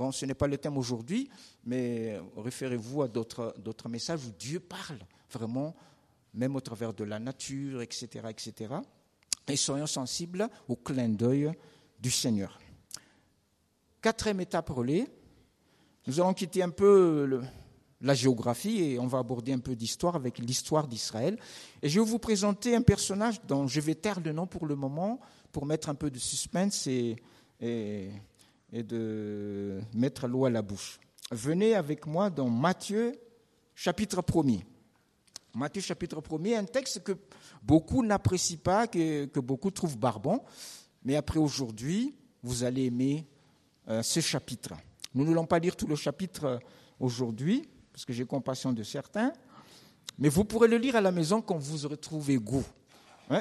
Bon, 0.00 0.12
ce 0.12 0.24
n'est 0.24 0.32
pas 0.32 0.46
le 0.46 0.56
thème 0.56 0.78
aujourd'hui, 0.78 1.28
mais 1.62 2.18
référez-vous 2.34 3.02
à 3.02 3.08
d'autres, 3.08 3.52
messages 3.90 4.24
où 4.24 4.30
Dieu 4.30 4.58
parle 4.58 4.98
vraiment, 5.30 5.76
même 6.32 6.56
au 6.56 6.60
travers 6.62 6.94
de 6.94 7.04
la 7.04 7.18
nature, 7.18 7.82
etc., 7.82 8.08
etc. 8.30 8.76
Et 9.46 9.56
soyons 9.56 9.86
sensibles 9.86 10.48
au 10.68 10.76
clin 10.76 11.10
d'œil 11.10 11.52
du 12.00 12.10
Seigneur. 12.10 12.58
Quatrième 14.00 14.40
étape 14.40 14.70
relais, 14.70 15.06
nous 16.06 16.18
allons 16.18 16.32
quitter 16.32 16.62
un 16.62 16.70
peu 16.70 17.42
la 18.00 18.14
géographie 18.14 18.82
et 18.82 18.98
on 18.98 19.06
va 19.06 19.18
aborder 19.18 19.52
un 19.52 19.58
peu 19.58 19.76
d'histoire 19.76 20.16
avec 20.16 20.38
l'histoire 20.38 20.88
d'Israël. 20.88 21.38
Et 21.82 21.90
je 21.90 22.00
vais 22.00 22.06
vous 22.06 22.18
présenter 22.18 22.74
un 22.74 22.80
personnage 22.80 23.38
dont 23.42 23.66
je 23.66 23.80
vais 23.82 23.96
taire 23.96 24.20
le 24.20 24.32
nom 24.32 24.46
pour 24.46 24.64
le 24.64 24.76
moment 24.76 25.20
pour 25.52 25.66
mettre 25.66 25.90
un 25.90 25.94
peu 25.94 26.10
de 26.10 26.18
suspense 26.18 26.86
et, 26.86 27.16
de 28.72 29.80
mettre 29.94 30.26
l'eau 30.26 30.44
à 30.44 30.50
la 30.50 30.62
bouche. 30.62 31.00
Venez 31.30 31.74
avec 31.74 32.06
moi 32.06 32.30
dans 32.30 32.48
Matthieu 32.48 33.14
chapitre 33.74 34.20
1er. 34.22 34.62
Matthieu 35.54 35.82
chapitre 35.82 36.20
1er, 36.20 36.56
un 36.56 36.64
texte 36.64 37.02
que 37.02 37.12
beaucoup 37.62 38.04
n'apprécient 38.04 38.58
pas, 38.58 38.86
que, 38.86 39.24
que, 39.26 39.40
beaucoup 39.40 39.70
trouvent 39.70 39.98
barbant, 39.98 40.44
mais 41.04 41.16
après 41.16 41.40
aujourd'hui, 41.40 42.14
vous 42.42 42.62
allez 42.62 42.84
aimer 42.84 43.26
euh, 43.88 44.02
ce 44.02 44.20
chapitre. 44.20 44.74
Nous 45.14 45.24
n'allons 45.24 45.46
pas 45.46 45.58
lire 45.58 45.74
tout 45.74 45.86
le 45.86 45.96
chapitre 45.96 46.44
euh, 46.44 46.58
aujourd'hui, 47.00 47.68
parce 47.92 48.04
que 48.04 48.12
j'ai 48.12 48.24
compassion 48.24 48.72
de 48.72 48.82
certains, 48.84 49.32
mais 50.18 50.28
vous 50.28 50.44
pourrez 50.44 50.68
le 50.68 50.76
lire 50.76 50.96
à 50.96 51.00
la 51.00 51.10
maison 51.10 51.42
quand 51.42 51.58
vous 51.58 51.84
aurez 51.86 51.96
trouvé 51.96 52.36
goût. 52.36 52.64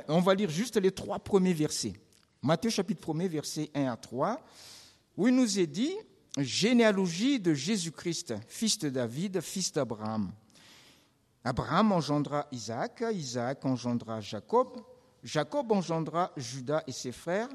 On 0.07 0.21
va 0.21 0.35
lire 0.35 0.49
juste 0.49 0.77
les 0.77 0.91
trois 0.91 1.17
premiers 1.17 1.53
versets. 1.53 1.93
Matthieu 2.43 2.69
chapitre 2.69 3.13
1 3.13 3.27
versets 3.27 3.71
1 3.73 3.85
à 3.91 3.97
3, 3.97 4.39
où 5.19 5.27
il 5.27 5.35
nous 5.35 5.59
est 5.59 5.67
dit, 5.67 5.93
généalogie 6.37 7.41
de 7.41 7.53
Jésus-Christ, 7.53 8.35
fils 8.47 8.79
de 8.79 8.87
David, 8.87 9.41
fils 9.41 9.69
d'Abraham. 9.73 10.31
Abraham 11.43 11.91
engendra 11.91 12.47
Isaac, 12.53 13.03
Isaac 13.11 13.65
engendra 13.65 14.21
Jacob, 14.21 14.79
Jacob 15.21 15.73
engendra 15.73 16.31
Judas 16.37 16.83
et 16.87 16.93
ses 16.93 17.11
frères, 17.11 17.49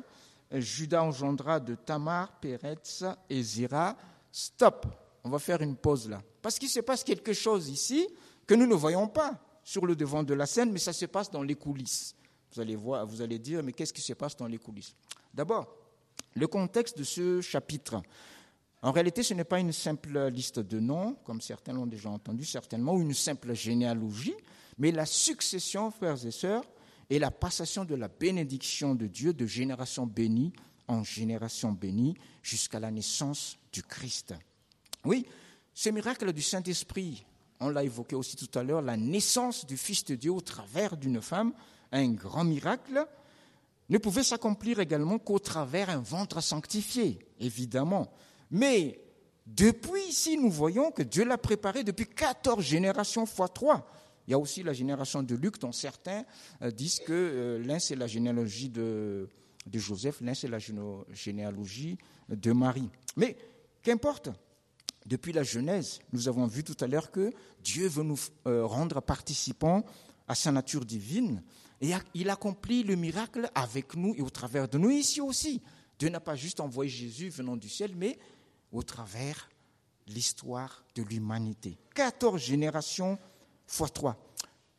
Judas 0.53 1.03
engendra 1.03 1.59
de 1.59 1.74
Tamar, 1.74 2.38
Péretz 2.38 3.03
et 3.31 3.42
Zira. 3.42 3.96
Stop, 4.31 4.87
on 5.24 5.31
va 5.31 5.38
faire 5.38 5.62
une 5.62 5.77
pause 5.77 6.07
là. 6.07 6.22
Parce 6.42 6.59
qu'il 6.59 6.68
se 6.68 6.81
passe 6.81 7.03
quelque 7.03 7.33
chose 7.33 7.70
ici 7.70 8.07
que 8.46 8.53
nous 8.53 8.66
ne 8.66 8.74
voyons 8.74 9.09
pas 9.09 9.40
sur 9.62 9.87
le 9.87 9.96
devant 9.96 10.22
de 10.22 10.35
la 10.35 10.44
scène, 10.44 10.70
mais 10.70 10.79
ça 10.79 10.92
se 10.92 11.07
passe 11.07 11.31
dans 11.31 11.42
les 11.42 11.55
coulisses. 11.55 12.14
Vous 12.53 12.61
allez 12.61 12.77
voir, 12.77 13.07
vous 13.07 13.22
allez 13.22 13.38
dire, 13.38 13.62
mais 13.62 13.72
qu'est-ce 13.72 13.94
qui 13.94 14.03
se 14.03 14.12
passe 14.12 14.37
dans 14.37 14.48
les 14.48 14.59
coulisses? 14.59 14.94
D'abord, 15.33 15.84
le 16.35 16.46
contexte 16.46 16.98
de 16.98 17.05
ce 17.05 17.40
chapitre. 17.40 18.03
En 18.83 18.92
réalité, 18.92 19.22
ce 19.22 19.35
n'est 19.35 19.44
pas 19.44 19.61
une 19.61 19.72
simple 19.72 20.29
liste 20.29 20.59
de 20.59 20.79
noms, 20.79 21.14
comme 21.24 21.40
certains 21.40 21.72
l'ont 21.72 21.87
déjà 21.87 22.11
entendu 22.11 22.44
certainement, 22.44 22.94
ou 22.94 23.00
une 23.00 23.14
simple 23.14 23.55
généalogie, 23.55 24.35
mais 24.79 24.90
la 24.90 25.07
succession, 25.07 25.90
frères 25.90 26.24
et 26.27 26.31
sœurs, 26.31 26.64
et 27.11 27.18
la 27.18 27.31
passation 27.31 27.85
de 27.85 27.94
la 27.94 28.09
bénédiction 28.09 28.94
de 28.94 29.07
Dieu 29.07 29.33
de 29.33 29.46
génération 29.46 30.07
bénie 30.07 30.53
en 30.88 31.03
génération 31.03 31.72
bénie 31.72 32.16
jusqu'à 32.42 32.81
la 32.81 32.90
naissance 32.90 33.57
du 33.72 33.83
Christ. 33.83 34.35
Oui, 35.05 35.27
ce 35.72 35.90
miracle 35.90 36.33
du 36.33 36.42
Saint-Esprit, 36.42 37.24
on 37.61 37.68
l'a 37.68 37.85
évoqué 37.85 38.16
aussi 38.16 38.37
tout 38.37 38.59
à 38.59 38.62
l'heure, 38.62 38.83
la 38.83 38.96
naissance 38.96 39.66
du 39.66 39.77
Fils 39.77 40.05
de 40.05 40.14
Dieu 40.14 40.33
au 40.33 40.40
travers 40.40 40.96
d'une 40.96 41.20
femme, 41.20 41.53
un 41.92 42.09
grand 42.09 42.44
miracle, 42.44 43.07
ne 43.88 43.99
pouvait 43.99 44.23
s'accomplir 44.23 44.81
également 44.81 45.18
qu'au 45.18 45.38
travers 45.38 45.90
un 45.90 45.99
ventre 45.99 46.40
sanctifié, 46.40 47.18
évidemment. 47.38 48.12
Mais 48.51 49.01
depuis 49.47 50.03
ici, 50.09 50.38
nous 50.38 50.51
voyons 50.51 50.90
que 50.90 51.03
Dieu 51.03 51.25
l'a 51.25 51.38
préparé 51.38 51.85
depuis 51.85 52.07
14 52.07 52.64
générations 52.64 53.27
fois 53.27 53.49
3. 53.49 53.87
Il 54.27 54.31
y 54.31 54.35
a 54.35 54.38
aussi 54.38 54.62
la 54.62 54.73
génération 54.73 55.23
de 55.23 55.35
Luc, 55.35 55.59
dont 55.59 55.73
certains 55.73 56.25
euh, 56.62 56.70
disent 56.70 57.01
que 57.01 57.12
euh, 57.12 57.59
l'un 57.59 57.79
c'est 57.79 57.97
la 57.97 58.07
généalogie 58.07 58.70
de, 58.70 59.29
de 59.66 59.79
Joseph, 59.79 60.20
l'un 60.23 60.33
c'est 60.33 60.49
la 60.49 60.59
généalogie 61.12 61.99
de 62.31 62.53
Marie. 62.53 62.88
Mais 63.16 63.37
qu'importe, 63.83 64.31
depuis 65.05 65.33
la 65.33 65.42
Genèse, 65.42 65.99
nous 66.12 66.29
avons 66.29 66.47
vu 66.47 66.64
tout 66.64 66.77
à 66.81 66.87
l'heure 66.87 67.11
que 67.11 67.31
Dieu 67.62 67.87
veut 67.87 68.03
nous 68.03 68.18
euh, 68.47 68.64
rendre 68.64 69.03
participants 69.03 69.85
à 70.27 70.35
sa 70.35 70.51
nature 70.53 70.87
divine 70.87 71.42
et 71.85 71.94
il 72.14 72.31
accomplit 72.31 72.83
le 72.83 72.97
miracle 72.97 73.51
avec 73.55 73.94
nous 73.94 74.14
et 74.16 74.23
au 74.23 74.31
travers 74.31 74.68
de 74.68 74.79
nous 74.79 74.90
ici 74.90 75.20
aussi. 75.20 75.61
Dieu 75.99 76.09
n'a 76.09 76.20
pas 76.20 76.35
juste 76.35 76.61
envoyé 76.61 76.90
Jésus 76.90 77.29
venant 77.29 77.57
du 77.57 77.68
ciel, 77.68 77.92
mais 77.94 78.18
au 78.73 78.83
travers 78.83 79.51
l'histoire 80.07 80.85
de 80.94 81.03
l'humanité. 81.03 81.77
14 81.94 82.40
générations 82.40 83.18
fois 83.66 83.88
3. 83.88 84.16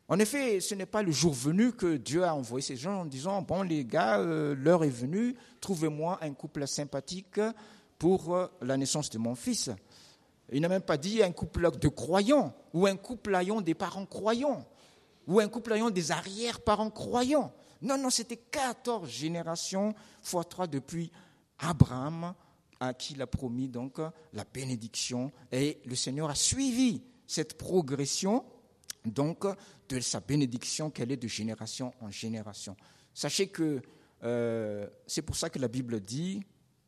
En 0.07 0.19
effet, 0.19 0.59
ce 0.59 0.73
n'est 0.75 0.85
pas 0.85 1.03
le 1.03 1.11
jour 1.11 1.33
venu 1.33 1.73
que 1.73 1.97
Dieu 1.97 2.23
a 2.23 2.33
envoyé 2.35 2.63
ces 2.63 2.75
gens 2.75 3.01
en 3.01 3.05
disant, 3.05 3.41
bon 3.41 3.61
les 3.61 3.85
gars, 3.85 4.19
euh, 4.19 4.55
l'heure 4.55 4.83
est 4.83 4.89
venue, 4.89 5.35
trouvez-moi 5.61 6.19
un 6.21 6.33
couple 6.33 6.67
sympathique 6.67 7.39
pour 7.97 8.35
euh, 8.35 8.47
la 8.61 8.77
naissance 8.77 9.09
de 9.09 9.17
mon 9.17 9.35
fils. 9.35 9.69
Il 10.51 10.61
n'a 10.61 10.69
même 10.69 10.81
pas 10.81 10.97
dit 10.97 11.23
un 11.23 11.31
couple 11.31 11.69
de 11.79 11.87
croyants, 11.87 12.55
ou 12.73 12.85
un 12.85 12.95
couple 12.95 13.33
ayant 13.35 13.61
des 13.61 13.73
parents 13.73 14.05
croyants, 14.05 14.67
ou 15.27 15.39
un 15.39 15.47
couple 15.47 15.73
ayant 15.73 15.89
des 15.89 16.11
arrière-parents 16.11 16.89
croyants. 16.89 17.53
Non, 17.81 17.97
non, 17.97 18.09
c'était 18.09 18.37
14 18.37 19.09
générations 19.09 19.93
fois 20.21 20.43
3 20.43 20.67
depuis 20.67 21.11
Abraham, 21.59 22.33
à 22.79 22.93
qui 22.93 23.13
il 23.13 23.21
a 23.21 23.27
promis 23.27 23.67
donc 23.67 23.99
la 24.33 24.43
bénédiction. 24.43 25.31
Et 25.51 25.81
le 25.85 25.95
Seigneur 25.95 26.29
a 26.29 26.35
suivi 26.35 27.01
cette 27.27 27.57
progression 27.57 28.43
donc 29.05 29.45
de 29.89 29.99
sa 29.99 30.19
bénédiction 30.19 30.89
qu'elle 30.89 31.11
est 31.11 31.17
de 31.17 31.27
génération 31.27 31.93
en 32.01 32.09
génération. 32.09 32.75
Sachez 33.13 33.47
que 33.47 33.81
euh, 34.23 34.87
c'est 35.05 35.21
pour 35.21 35.35
ça 35.35 35.49
que 35.49 35.59
la 35.59 35.67
Bible 35.67 35.99
dit 36.01 36.43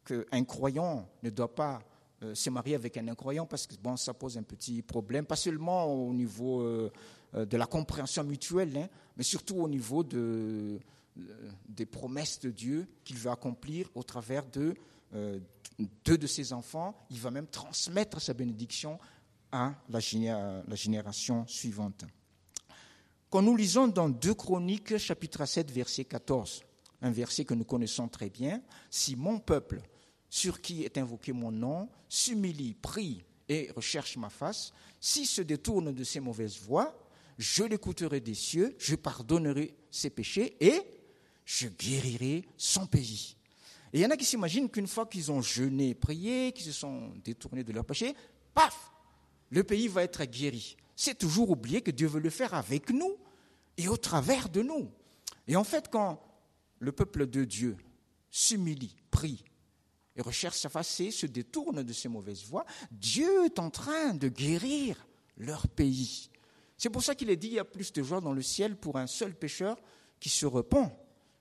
qu'un 0.06 0.44
croyant 0.44 1.08
ne 1.24 1.30
doit 1.30 1.54
pas 1.54 1.80
euh, 2.24 2.34
se 2.34 2.50
marier 2.50 2.76
avec 2.76 2.98
un 2.98 3.08
incroyant 3.08 3.46
parce 3.46 3.68
que 3.68 3.76
ça 3.98 4.14
pose 4.14 4.38
un 4.38 4.44
petit 4.44 4.82
problème, 4.82 5.26
pas 5.26 5.36
seulement 5.36 5.86
au 5.86 6.14
niveau 6.14 6.62
euh, 6.62 6.92
de 7.34 7.58
la 7.58 7.66
compréhension 7.66 8.24
mutuelle, 8.24 8.78
hein, 8.78 8.90
mais 9.16 9.24
surtout 9.24 9.58
au 9.58 9.68
niveau 9.68 10.04
de, 10.04 10.80
des 11.68 11.86
promesses 11.86 12.40
de 12.40 12.52
Dieu 12.52 12.88
qu'il 13.04 13.18
veut 13.18 13.32
accomplir 13.32 13.90
au 13.96 14.04
travers 14.04 14.46
de 14.46 14.76
deux 16.06 16.18
de 16.18 16.28
ses 16.28 16.54
enfants. 16.54 16.96
Il 17.10 17.20
va 17.20 17.32
même 17.32 17.48
transmettre 17.48 18.22
sa 18.22 18.34
bénédiction 18.34 19.00
à 19.52 19.74
la, 19.90 20.00
la 20.68 20.76
génération 20.76 21.46
suivante. 21.48 22.06
Quand 23.30 23.42
nous 23.42 23.58
lisons 23.58 23.88
dans 23.88 24.08
2 24.08 24.34
Chroniques, 24.36 24.98
chapitre 24.98 25.46
7, 25.46 25.70
verset 25.70 26.06
14, 26.06 26.64
un 27.02 27.12
verset 27.12 27.44
que 27.44 27.54
nous 27.54 27.66
connaissons 27.66 28.08
très 28.08 28.30
bien, 28.30 28.62
si 28.90 29.18
mon 29.18 29.40
peuple, 29.40 29.82
sur 30.30 30.62
qui 30.62 30.84
est 30.84 30.98
invoqué 30.98 31.34
mon 31.34 31.52
nom, 31.52 31.90
s'humilie, 32.08 32.74
prie 32.74 33.24
et 33.50 33.70
recherche 33.76 34.16
ma 34.16 34.30
face, 34.30 34.72
s'il 35.00 35.26
se 35.26 35.42
détourne 35.42 35.94
de 35.94 36.04
ses 36.06 36.22
mauvaises 36.22 36.58
voies, 36.60 36.98
je 37.38 37.64
l'écouterai 37.64 38.20
des 38.20 38.34
cieux, 38.34 38.76
je 38.80 38.96
pardonnerai 38.96 39.76
ses 39.92 40.10
péchés 40.10 40.58
et 40.60 40.82
je 41.46 41.68
guérirai 41.68 42.46
son 42.58 42.86
pays. 42.88 43.36
Et 43.94 44.00
il 44.00 44.02
y 44.02 44.06
en 44.06 44.10
a 44.10 44.18
qui 44.18 44.26
s'imaginent 44.26 44.70
qu'une 44.70 44.88
fois 44.88 45.06
qu'ils 45.06 45.32
ont 45.32 45.42
jeûné, 45.42 45.96
prié, 45.96 46.52
qu'ils 46.52 46.66
se 46.66 46.72
sont 46.72 47.14
détournés 47.24 47.64
de 47.64 47.72
leurs 47.72 47.86
péchés, 47.86 48.16
paf, 48.54 48.92
le 49.50 49.64
pays 49.64 49.88
va 49.88 50.04
être 50.04 50.26
guéri. 50.26 50.76
c'est 50.96 51.18
toujours 51.18 51.52
oublier 51.52 51.82
que 51.82 51.92
Dieu 51.92 52.08
veut 52.08 52.20
le 52.20 52.30
faire 52.30 52.54
avec 52.54 52.90
nous 52.90 53.16
et 53.78 53.88
au 53.88 53.98
travers 53.98 54.50
de 54.50 54.62
nous. 54.62 54.92
Et 55.48 55.56
en 55.56 55.64
fait, 55.64 55.90
quand 55.90 56.22
le 56.80 56.92
peuple 56.92 57.28
de 57.28 57.46
Dieu 57.46 57.78
s'humilie, 58.30 58.96
prie 59.10 59.44
et 60.16 60.22
recherche 60.22 60.58
sa 60.58 60.70
face 60.70 61.00
et 61.00 61.12
se 61.12 61.28
détourne 61.28 61.84
de 61.84 61.94
ses 61.94 62.10
mauvaises 62.10 62.44
voies, 62.44 62.66
Dieu 62.92 63.46
est 63.46 63.60
en 63.60 63.70
train 63.70 64.16
de 64.16 64.28
guérir 64.28 65.08
leur 65.38 65.68
pays. 65.68 66.30
C'est 66.78 66.90
pour 66.90 67.04
ça 67.04 67.16
qu'il 67.16 67.30
est 67.30 67.36
dit, 67.36 67.48
il 67.48 67.54
y 67.54 67.60
a 67.60 67.66
plus 67.66 67.92
de 67.92 68.04
joie 68.04 68.22
dans 68.22 68.34
le 68.34 68.42
ciel 68.42 68.76
pour 68.76 68.98
un 68.98 69.08
seul 69.08 69.34
pécheur 69.34 69.78
qui 70.20 70.30
se 70.30 70.46
repent, 70.46 70.92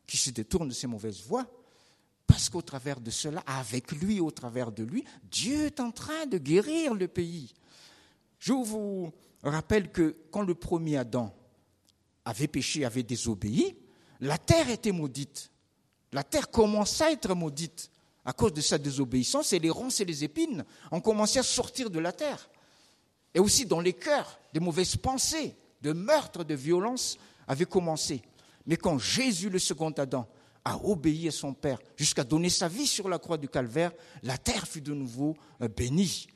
qui 0.06 0.16
se 0.16 0.30
détourne 0.30 0.68
de 0.68 0.72
ses 0.72 0.86
mauvaises 0.86 1.22
voies, 1.22 1.46
parce 2.26 2.48
qu'au 2.48 2.62
travers 2.62 3.00
de 3.00 3.10
cela, 3.10 3.42
avec 3.46 3.92
lui, 3.92 4.18
au 4.18 4.30
travers 4.30 4.72
de 4.72 4.82
lui, 4.82 5.04
Dieu 5.30 5.66
est 5.66 5.80
en 5.80 5.90
train 5.90 6.26
de 6.26 6.38
guérir 6.38 6.94
le 6.94 7.06
pays. 7.06 7.54
Je 8.38 8.52
vous 8.52 9.12
rappelle 9.42 9.92
que 9.92 10.16
quand 10.30 10.42
le 10.42 10.54
premier 10.54 10.96
Adam 10.96 11.34
avait 12.24 12.48
péché, 12.48 12.84
avait 12.84 13.02
désobéi, 13.02 13.76
la 14.20 14.38
terre 14.38 14.70
était 14.70 14.92
maudite. 14.92 15.50
La 16.12 16.24
terre 16.24 16.50
commençait 16.50 17.04
à 17.04 17.12
être 17.12 17.34
maudite 17.34 17.90
à 18.24 18.32
cause 18.32 18.52
de 18.52 18.60
sa 18.60 18.78
désobéissance 18.78 19.52
et 19.52 19.58
les 19.58 19.70
ronces 19.70 20.00
et 20.00 20.04
les 20.04 20.24
épines 20.24 20.64
ont 20.90 21.00
commencé 21.00 21.38
à 21.38 21.42
sortir 21.42 21.90
de 21.90 21.98
la 21.98 22.12
terre. 22.12 22.48
Et 23.36 23.38
aussi 23.38 23.66
dans 23.66 23.80
les 23.80 23.92
cœurs, 23.92 24.40
des 24.54 24.60
mauvaises 24.60 24.96
pensées, 24.96 25.54
de 25.82 25.92
meurtres, 25.92 26.42
de 26.42 26.54
violences 26.54 27.18
avaient 27.46 27.66
commencé. 27.66 28.22
Mais 28.64 28.78
quand 28.78 28.98
Jésus, 28.98 29.50
le 29.50 29.58
second 29.58 29.90
Adam, 29.90 30.26
a 30.64 30.78
obéi 30.82 31.28
à 31.28 31.30
son 31.30 31.52
Père 31.52 31.78
jusqu'à 31.96 32.24
donner 32.24 32.48
sa 32.48 32.66
vie 32.66 32.86
sur 32.86 33.10
la 33.10 33.18
croix 33.18 33.36
du 33.36 33.46
calvaire, 33.46 33.92
la 34.22 34.38
terre 34.38 34.66
fut 34.66 34.80
de 34.80 34.94
nouveau 34.94 35.36
euh, 35.60 35.68
bénie. 35.68 36.28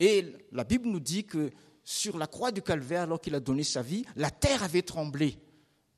Et 0.00 0.32
la 0.50 0.64
Bible 0.64 0.88
nous 0.88 0.98
dit 0.98 1.24
que 1.24 1.50
sur 1.84 2.16
la 2.16 2.26
croix 2.26 2.52
du 2.52 2.62
calvaire, 2.62 3.02
alors 3.02 3.20
qu'il 3.20 3.34
a 3.34 3.40
donné 3.40 3.62
sa 3.62 3.82
vie, 3.82 4.06
la 4.16 4.30
terre 4.30 4.62
avait 4.62 4.80
tremblé 4.80 5.38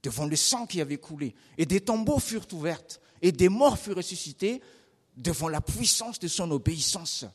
devant 0.02 0.26
le 0.26 0.34
sang 0.34 0.66
qui 0.66 0.80
avait 0.80 0.98
coulé. 0.98 1.36
Et 1.56 1.66
des 1.66 1.82
tombeaux 1.82 2.18
furent 2.18 2.48
ouverts 2.52 2.82
et 3.22 3.30
des 3.30 3.48
morts 3.48 3.78
furent 3.78 3.98
ressuscités 3.98 4.60
devant 5.16 5.48
la 5.48 5.60
puissance 5.60 6.18
de 6.18 6.26
son 6.26 6.50
obéissance. 6.50 7.26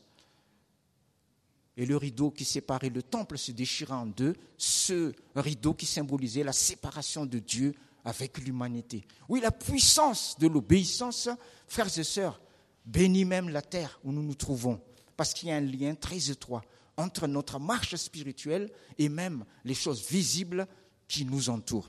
Et 1.76 1.86
le 1.86 1.96
rideau 1.96 2.30
qui 2.30 2.44
séparait 2.44 2.90
le 2.90 3.02
temple 3.02 3.36
se 3.36 3.52
déchira 3.52 3.98
en 3.98 4.06
deux, 4.06 4.34
ce 4.56 5.12
rideau 5.34 5.74
qui 5.74 5.86
symbolisait 5.86 6.44
la 6.44 6.52
séparation 6.52 7.26
de 7.26 7.38
Dieu 7.38 7.74
avec 8.04 8.38
l'humanité. 8.38 9.04
Oui, 9.28 9.40
la 9.40 9.50
puissance 9.50 10.36
de 10.38 10.46
l'obéissance, 10.46 11.28
frères 11.66 11.98
et 11.98 12.04
sœurs, 12.04 12.40
bénit 12.84 13.24
même 13.24 13.48
la 13.48 13.62
terre 13.62 13.98
où 14.04 14.12
nous 14.12 14.22
nous 14.22 14.34
trouvons, 14.34 14.80
parce 15.16 15.32
qu'il 15.32 15.48
y 15.48 15.52
a 15.52 15.56
un 15.56 15.60
lien 15.60 15.94
très 15.94 16.30
étroit 16.30 16.62
entre 16.96 17.26
notre 17.26 17.58
marche 17.58 17.96
spirituelle 17.96 18.70
et 18.98 19.08
même 19.08 19.44
les 19.64 19.74
choses 19.74 20.06
visibles 20.08 20.66
qui 21.08 21.24
nous 21.24 21.50
entourent. 21.50 21.88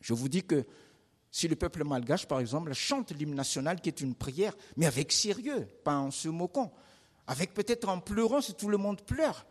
Je 0.00 0.14
vous 0.14 0.28
dis 0.28 0.44
que 0.44 0.64
si 1.30 1.48
le 1.48 1.56
peuple 1.56 1.84
malgache, 1.84 2.26
par 2.26 2.40
exemple, 2.40 2.72
chante 2.74 3.12
l'hymne 3.12 3.34
national 3.34 3.80
qui 3.80 3.88
est 3.88 4.00
une 4.00 4.14
prière, 4.14 4.56
mais 4.76 4.86
avec 4.86 5.12
sérieux, 5.12 5.66
pas 5.84 5.96
en 5.96 6.10
se 6.10 6.28
moquant, 6.28 6.72
avec 7.30 7.54
peut-être 7.54 7.88
en 7.88 8.00
pleurant 8.00 8.40
si 8.40 8.54
tout 8.54 8.68
le 8.68 8.76
monde 8.76 9.02
pleure, 9.02 9.46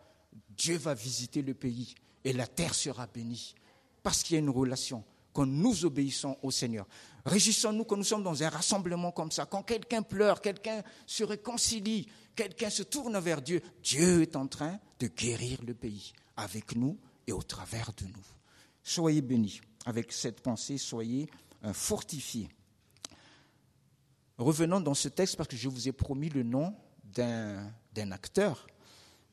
Dieu 0.50 0.76
va 0.76 0.92
visiter 0.92 1.40
le 1.40 1.54
pays 1.54 1.94
et 2.24 2.34
la 2.34 2.46
terre 2.46 2.74
sera 2.74 3.06
bénie, 3.06 3.54
parce 4.02 4.22
qu'il 4.22 4.34
y 4.34 4.36
a 4.36 4.40
une 4.40 4.50
relation 4.50 5.02
quand 5.32 5.46
nous 5.46 5.86
obéissons 5.86 6.36
au 6.42 6.50
Seigneur. 6.50 6.86
Réjouissons-nous 7.24 7.84
quand 7.84 7.96
nous 7.96 8.04
sommes 8.04 8.22
dans 8.22 8.42
un 8.42 8.50
rassemblement 8.50 9.12
comme 9.12 9.30
ça, 9.30 9.46
quand 9.46 9.62
quelqu'un 9.62 10.02
pleure, 10.02 10.42
quelqu'un 10.42 10.82
se 11.06 11.24
réconcilie, 11.24 12.06
quelqu'un 12.36 12.68
se 12.68 12.82
tourne 12.82 13.18
vers 13.18 13.40
Dieu, 13.40 13.62
Dieu 13.82 14.20
est 14.20 14.36
en 14.36 14.46
train 14.46 14.78
de 14.98 15.06
guérir 15.06 15.62
le 15.66 15.72
pays 15.72 16.12
avec 16.36 16.76
nous 16.76 16.98
et 17.26 17.32
au 17.32 17.42
travers 17.42 17.94
de 17.94 18.04
nous. 18.04 18.26
Soyez 18.82 19.22
bénis 19.22 19.62
avec 19.86 20.12
cette 20.12 20.42
pensée, 20.42 20.76
soyez 20.76 21.30
euh, 21.64 21.72
fortifiés. 21.72 22.50
Revenons 24.36 24.80
dans 24.80 24.92
ce 24.92 25.08
texte 25.08 25.36
parce 25.36 25.48
que 25.48 25.56
je 25.56 25.70
vous 25.70 25.88
ai 25.88 25.92
promis 25.92 26.28
le 26.28 26.42
nom 26.42 26.74
d'un 27.14 28.12
acteur 28.12 28.66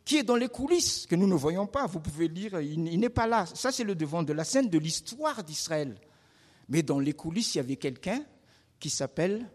qui 0.08 0.16
est 0.16 0.24
dans 0.24 0.38
les 0.38 0.48
coulisses, 0.48 1.06
que 1.06 1.16
nous 1.16 1.28
ne 1.28 1.36
voyons 1.36 1.68
pas. 1.68 1.86
Vous 1.86 2.00
pouvez 2.00 2.30
lire, 2.30 2.62
il, 2.62 2.98
n'est 2.98 3.10
pas 3.10 3.28
là. 3.28 3.46
Ça, 3.46 3.74
c'est 3.74 3.84
le 3.84 3.94
devant 3.94 4.24
de 4.24 4.32
la 4.32 4.46
scène 4.46 4.70
de 4.70 4.80
l'histoire 4.80 5.44
d'Israël. 5.44 6.00
Mais 6.70 6.82
dans 6.82 7.00
les 7.00 7.12
coulisses, 7.12 7.56
il 7.56 7.58
y 7.58 7.62
avait 7.62 7.76
quelqu'un 7.76 8.24
qui 8.80 8.90
s'appelle 8.90 9.50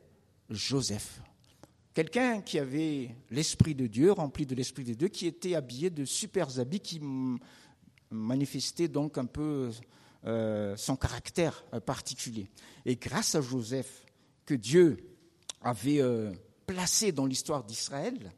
Joseph. 0.50 1.22
Quelqu'un 1.94 2.42
qui 2.42 2.58
avait 2.58 3.16
l'Esprit 3.30 3.74
de 3.74 3.86
Dieu, 3.86 4.12
rempli 4.12 4.44
de 4.44 4.54
l'Esprit 4.54 4.84
de 4.84 4.92
Dieu, 4.92 5.08
qui 5.08 5.26
était 5.26 5.54
habillé 5.54 5.88
de 5.88 6.04
super 6.04 6.58
habits 6.58 6.80
qui 6.80 7.00
manifestait 8.10 8.88
donc 8.88 9.16
un 9.16 9.26
peu 9.26 9.70
euh, 10.26 10.76
son 10.76 10.96
caractère 10.96 11.64
euh, 11.72 11.80
particulier. 11.80 12.50
Et 12.84 12.96
grâce 12.96 13.34
à 13.34 13.40
Joseph, 13.40 14.04
que 14.44 14.54
Dieu 14.54 14.98
avait 15.62 16.02
euh, 16.02 16.32
placé 16.72 17.12
dans 17.12 17.26
l'histoire 17.26 17.64
d'Israël, 17.64 18.32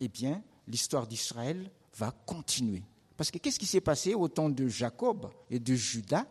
eh 0.00 0.08
bien, 0.08 0.42
l'histoire 0.68 1.06
d'Israël 1.06 1.70
va 1.96 2.12
continuer. 2.26 2.82
Parce 3.16 3.30
que 3.30 3.38
qu'est-ce 3.38 3.58
qui 3.58 3.66
s'est 3.66 3.80
passé 3.80 4.14
au 4.14 4.28
temps 4.28 4.50
de 4.50 4.68
Jacob 4.68 5.30
et 5.50 5.58
de 5.58 5.74
Judas 5.74 6.26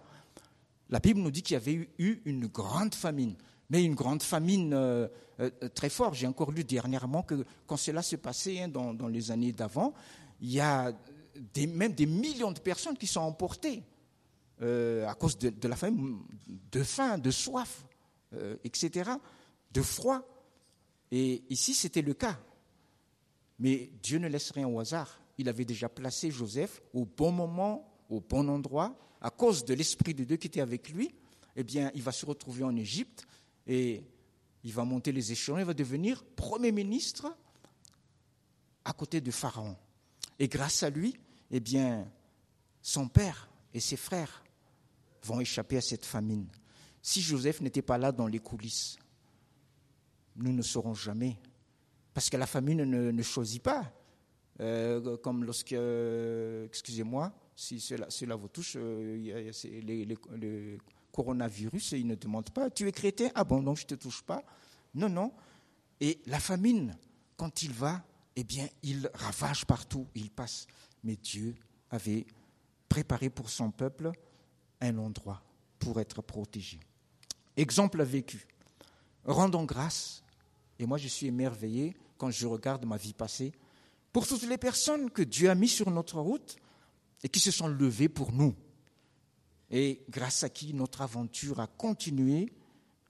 La 0.90 1.00
Bible 1.00 1.20
nous 1.20 1.32
dit 1.32 1.42
qu'il 1.42 1.56
y 1.56 1.58
avait 1.58 1.90
eu 1.98 2.22
une 2.26 2.46
grande 2.48 2.94
famine, 2.94 3.36
mais 3.70 3.84
une 3.84 3.96
grande 3.96 4.22
famine 4.22 4.74
euh, 4.74 5.08
euh, 5.40 5.50
très 5.74 5.90
forte. 5.90 6.14
J'ai 6.16 6.28
encore 6.28 6.52
lu 6.52 6.64
dernièrement 6.64 7.24
que 7.24 7.46
quand 7.66 7.78
cela 7.78 8.04
s'est 8.04 8.18
passé 8.18 8.62
hein, 8.62 8.68
dans, 8.68 9.08
les 9.08 9.32
années 9.32 9.52
d'avant, 9.52 9.94
il 10.42 10.52
y 10.52 10.60
a 10.60 10.92
même 11.58 11.94
des 11.94 12.06
millions 12.06 12.52
de 12.52 12.60
personnes 12.60 12.98
qui 12.98 13.08
sont 13.08 13.22
emportées 13.22 13.84
euh, 14.62 15.08
à 15.08 15.16
cause 15.16 15.38
de, 15.38 15.68
la 15.68 15.76
famine, 15.76 16.20
de 16.72 16.84
faim, 16.84 17.18
de 17.18 17.32
soif, 17.32 17.86
etc., 18.64 19.12
de 19.72 19.82
froid. 19.82 20.24
Et 21.12 21.44
ici, 21.50 21.74
c'était 21.74 22.02
le 22.02 22.14
cas. 22.14 22.40
Mais 23.60 23.92
Dieu 24.02 24.20
ne 24.20 24.28
laisse 24.28 24.52
rien 24.52 24.68
au 24.68 24.80
hasard. 24.80 25.20
Il 25.38 25.50
avait 25.50 25.66
déjà 25.66 25.90
placé 25.90 26.32
Joseph 26.32 26.82
au 26.94 27.06
bon 27.06 27.32
moment, 27.32 27.94
au 28.10 28.22
bon 28.22 28.48
endroit, 28.50 28.98
à 29.22 29.30
cause 29.30 29.66
de 29.66 29.74
l'Esprit 29.74 30.14
de 30.14 30.24
Dieu 30.24 30.38
qui 30.38 30.48
était 30.48 30.62
avec 30.62 30.90
lui. 30.90 31.14
Eh 31.56 31.64
bien, 31.64 31.92
il 31.94 32.02
va 32.02 32.12
se 32.12 32.26
retrouver 32.26 32.64
en 32.64 32.76
Égypte 32.76 33.28
et 33.68 34.04
il 34.64 34.74
va 34.74 34.84
monter 34.84 35.12
les 35.12 35.32
échelons, 35.32 35.58
il 35.58 35.66
va 35.66 35.74
devenir 35.74 36.24
Premier 36.24 36.72
ministre 36.72 37.36
à 38.86 38.94
côté 38.94 39.22
de 39.22 39.32
Pharaon. 39.32 39.76
Et 40.38 40.48
grâce 40.48 40.84
à 40.84 40.90
lui, 40.90 41.16
eh 41.52 41.60
bien, 41.60 42.10
son 42.82 43.08
père 43.08 43.50
et 43.74 43.80
ses 43.80 43.98
frères 43.98 44.44
vont 45.24 45.40
échapper 45.40 45.78
à 45.78 45.82
cette 45.82 46.06
famine. 46.06 46.48
Si 47.02 47.22
Joseph 47.22 47.62
n'était 47.62 47.82
pas 47.82 47.98
là 47.98 48.12
dans 48.12 48.28
les 48.28 48.40
coulisses, 48.40 48.98
nous 50.40 50.54
ne 50.54 50.62
saurons 50.62 50.94
jamais 50.94 51.38
parce 52.14 52.30
que 52.30 52.38
la 52.38 52.48
famine 52.48 52.84
ne, 52.84 53.22
choisit 53.22 53.62
pas. 53.62 53.94
Euh, 54.60 55.16
comme 55.18 55.46
lorsque, 55.46 55.72
euh, 55.72 56.66
excusez-moi, 56.66 57.32
si 57.56 57.80
cela, 57.80 58.36
vous 58.36 58.50
touche, 58.50 58.74
euh, 58.76 59.52
le 59.64 60.78
coronavirus, 61.14 61.94
il 61.94 62.08
ne 62.08 62.16
demande 62.16 62.50
pas, 62.50 62.70
tu 62.70 62.88
es 62.88 62.92
chrétien 62.92 63.32
Ah 63.36 63.44
bon, 63.44 63.64
donc 63.64 63.78
je 63.78 63.84
ne 63.84 63.88
te 63.88 63.96
touche 63.96 64.22
pas 64.22 64.44
Non, 64.94 65.08
non. 65.08 65.32
Et 66.02 66.20
la 66.26 66.40
famine, 66.40 66.98
quand 67.38 67.62
il 67.64 67.72
va, 67.72 68.04
eh 68.36 68.44
bien, 68.44 68.68
il 68.84 69.10
ravage 69.14 69.66
partout, 69.66 70.08
il 70.16 70.30
passe. 70.30 70.68
Mais 71.04 71.16
Dieu 71.16 71.56
avait 71.90 72.26
préparé 72.90 73.30
pour 73.30 73.50
son 73.50 73.72
peuple 73.72 74.12
un 74.82 74.98
endroit 74.98 75.42
pour 75.78 76.00
être 76.00 76.22
protégé. 76.22 76.80
Exemple 77.56 78.04
vécu. 78.04 78.46
Rendons 79.26 79.64
grâce, 79.64 80.24
et 80.80 80.86
moi 80.86 80.98
je 80.98 81.08
suis 81.08 81.28
émerveillé 81.28 81.96
quand 82.18 82.32
je 82.32 82.48
regarde 82.48 82.86
ma 82.86 82.98
vie 82.98 83.14
passée, 83.14 83.52
pour 84.12 84.28
toutes 84.28 84.44
les 84.44 84.58
personnes 84.58 85.12
que 85.12 85.22
Dieu 85.22 85.50
a 85.50 85.56
mis 85.56 85.68
sur 85.68 85.92
notre 85.92 86.20
route 86.20 86.58
et 87.24 87.30
qui 87.30 87.40
se 87.40 87.52
sont 87.52 87.68
levées 87.68 88.10
pour 88.10 88.32
nous. 88.32 88.56
Et 89.70 90.04
grâce 90.10 90.44
à 90.44 90.50
qui 90.50 90.74
notre 90.74 91.02
aventure 91.02 91.60
a 91.60 91.68
continué 91.68 92.52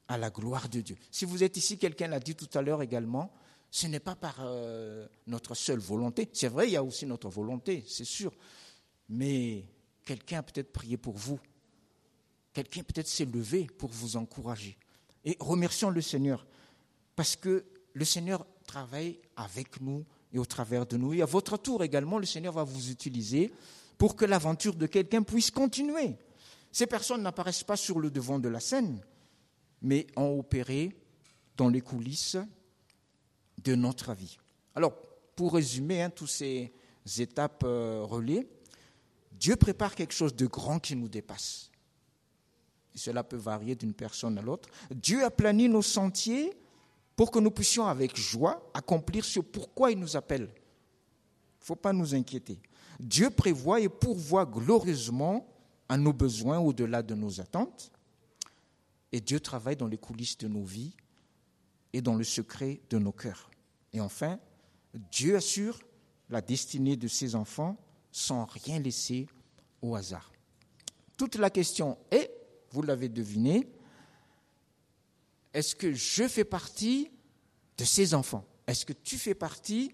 à 0.08 0.18
la 0.18 0.30
gloire 0.30 0.68
de 0.68 0.82
Dieu. 0.82 0.98
Si 1.10 1.24
vous 1.24 1.44
êtes 1.44 1.56
ici, 1.56 1.78
quelqu'un 1.78 2.08
l'a 2.08 2.20
dit 2.20 2.36
tout 2.36 2.50
à 2.54 2.62
l'heure 2.62 2.82
également, 2.82 3.32
ce 3.72 3.88
n'est 3.88 4.00
pas 4.00 4.16
par 4.16 4.38
euh, 4.42 5.08
notre 5.28 5.54
seule 5.54 5.80
volonté. 5.80 6.28
C'est 6.34 6.48
vrai, 6.48 6.68
il 6.68 6.72
y 6.72 6.76
a 6.76 6.84
aussi 6.84 7.06
notre 7.06 7.30
volonté, 7.30 7.84
c'est 7.88 8.06
sûr. 8.06 8.34
Mais 9.08 9.64
quelqu'un 10.04 10.40
a 10.40 10.44
peut-être 10.44 10.74
prié 10.74 10.98
pour 10.98 11.16
vous. 11.16 11.40
Quelqu'un 12.54 12.84
peut-être 12.84 13.08
s'est 13.08 13.26
levé 13.26 13.68
pour 13.78 13.92
vous 13.92 14.18
encourager. 14.18 14.78
Et 15.24 15.38
remercions 15.40 15.92
le 15.92 16.02
Seigneur. 16.02 16.46
Parce 17.20 17.36
que 17.36 17.66
le 17.92 18.06
Seigneur 18.06 18.48
travaille 18.66 19.20
avec 19.36 19.82
nous 19.82 20.06
et 20.32 20.40
au 20.40 20.46
travers 20.46 20.86
de 20.86 20.96
nous. 20.96 21.14
Et 21.14 21.22
à 21.22 21.26
votre 21.26 21.58
tour 21.58 21.84
également, 21.84 22.18
le 22.18 22.26
Seigneur 22.26 22.54
va 22.54 22.64
vous 22.64 22.92
utiliser 22.92 23.52
pour 23.98 24.16
que 24.16 24.24
l'aventure 24.24 24.74
de 24.74 24.86
quelqu'un 24.86 25.22
puisse 25.22 25.52
continuer. 25.52 26.16
Ces 26.72 26.88
personnes 26.88 27.22
n'apparaissent 27.22 27.66
pas 27.66 27.76
sur 27.76 28.00
le 28.00 28.10
devant 28.10 28.40
de 28.40 28.48
la 28.48 28.62
scène, 28.62 29.02
mais 29.82 30.08
ont 30.16 30.40
opéré 30.40 30.96
dans 31.58 31.68
les 31.68 31.82
coulisses 31.82 32.38
de 33.66 33.76
notre 33.76 34.14
vie. 34.14 34.38
Alors, 34.74 34.94
pour 35.36 35.56
résumer 35.56 36.02
hein, 36.02 36.12
toutes 36.12 36.30
ces 36.30 36.72
étapes 37.18 37.64
euh, 37.66 38.02
relais, 38.02 38.48
Dieu 39.34 39.58
prépare 39.58 39.94
quelque 39.94 40.14
chose 40.14 40.38
de 40.38 40.48
grand 40.48 40.80
qui 40.80 40.96
nous 40.96 41.10
dépasse. 41.10 41.70
Et 42.96 42.98
cela 42.98 43.26
peut 43.26 43.36
varier 43.36 43.76
d'une 43.76 43.94
personne 43.94 44.38
à 44.38 44.42
l'autre. 44.42 44.70
Dieu 44.90 45.26
a 45.26 45.30
plané 45.30 45.68
nos 45.68 45.82
sentiers 45.82 46.54
pour 47.20 47.32
que 47.32 47.40
nous 47.40 47.52
puissions 47.52 47.86
avec 47.86 48.16
joie 48.16 48.72
accomplir 48.74 49.26
ce 49.26 49.42
pourquoi 49.42 49.92
il 49.92 50.00
nous 50.00 50.16
appelle. 50.16 50.44
Il 50.44 51.60
ne 51.60 51.66
faut 51.66 51.76
pas 51.76 51.92
nous 51.92 52.16
inquiéter. 52.16 52.62
Dieu 52.98 53.30
prévoit 53.30 53.82
et 53.82 53.90
pourvoit 53.90 54.46
glorieusement 54.46 55.46
à 55.90 55.98
nos 55.98 56.14
besoins 56.14 56.60
au-delà 56.60 57.04
de 57.04 57.16
nos 57.16 57.42
attentes. 57.42 57.92
Et 59.12 59.20
Dieu 59.20 59.42
travaille 59.42 59.76
dans 59.76 59.90
les 59.90 59.98
coulisses 59.98 60.38
de 60.38 60.48
nos 60.48 60.64
vies 60.64 60.96
et 61.92 62.00
dans 62.00 62.16
le 62.16 62.24
secret 62.24 62.80
de 62.90 62.98
nos 62.98 63.12
cœurs. 63.12 63.52
Et 63.92 64.00
enfin, 64.00 64.40
Dieu 65.12 65.36
assure 65.36 65.78
la 66.30 66.40
destinée 66.40 66.96
de 66.96 67.10
ses 67.10 67.36
enfants 67.36 67.76
sans 68.14 68.46
rien 68.46 68.80
laisser 68.80 69.28
au 69.82 69.94
hasard. 69.94 70.32
Toute 71.18 71.36
la 71.36 71.50
question 71.50 71.98
est, 72.12 72.32
vous 72.72 72.82
l'avez 72.82 73.10
deviné, 73.10 73.68
est-ce 75.54 75.76
que 75.76 75.94
je 75.94 76.28
fais 76.28 76.44
partie 76.44 77.12
de 77.78 77.84
ces 77.84 78.14
enfants? 78.14 78.46
Est-ce 78.68 78.86
que 78.86 78.94
tu 78.94 79.18
fais 79.18 79.36
partie 79.36 79.92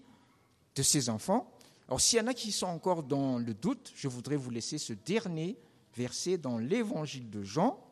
de 0.74 0.82
ces 0.82 1.08
enfants? 1.08 1.50
Alors 1.88 2.00
s'il 2.00 2.18
y 2.18 2.22
en 2.22 2.26
a 2.26 2.34
qui 2.34 2.52
sont 2.52 2.66
encore 2.66 3.02
dans 3.02 3.38
le 3.38 3.54
doute, 3.54 3.92
je 3.94 4.08
voudrais 4.08 4.36
vous 4.36 4.50
laisser 4.50 4.78
ce 4.78 4.92
dernier 4.92 5.56
verset 5.94 6.36
dans 6.36 6.58
l'évangile 6.58 7.30
de 7.30 7.42
Jean 7.42 7.82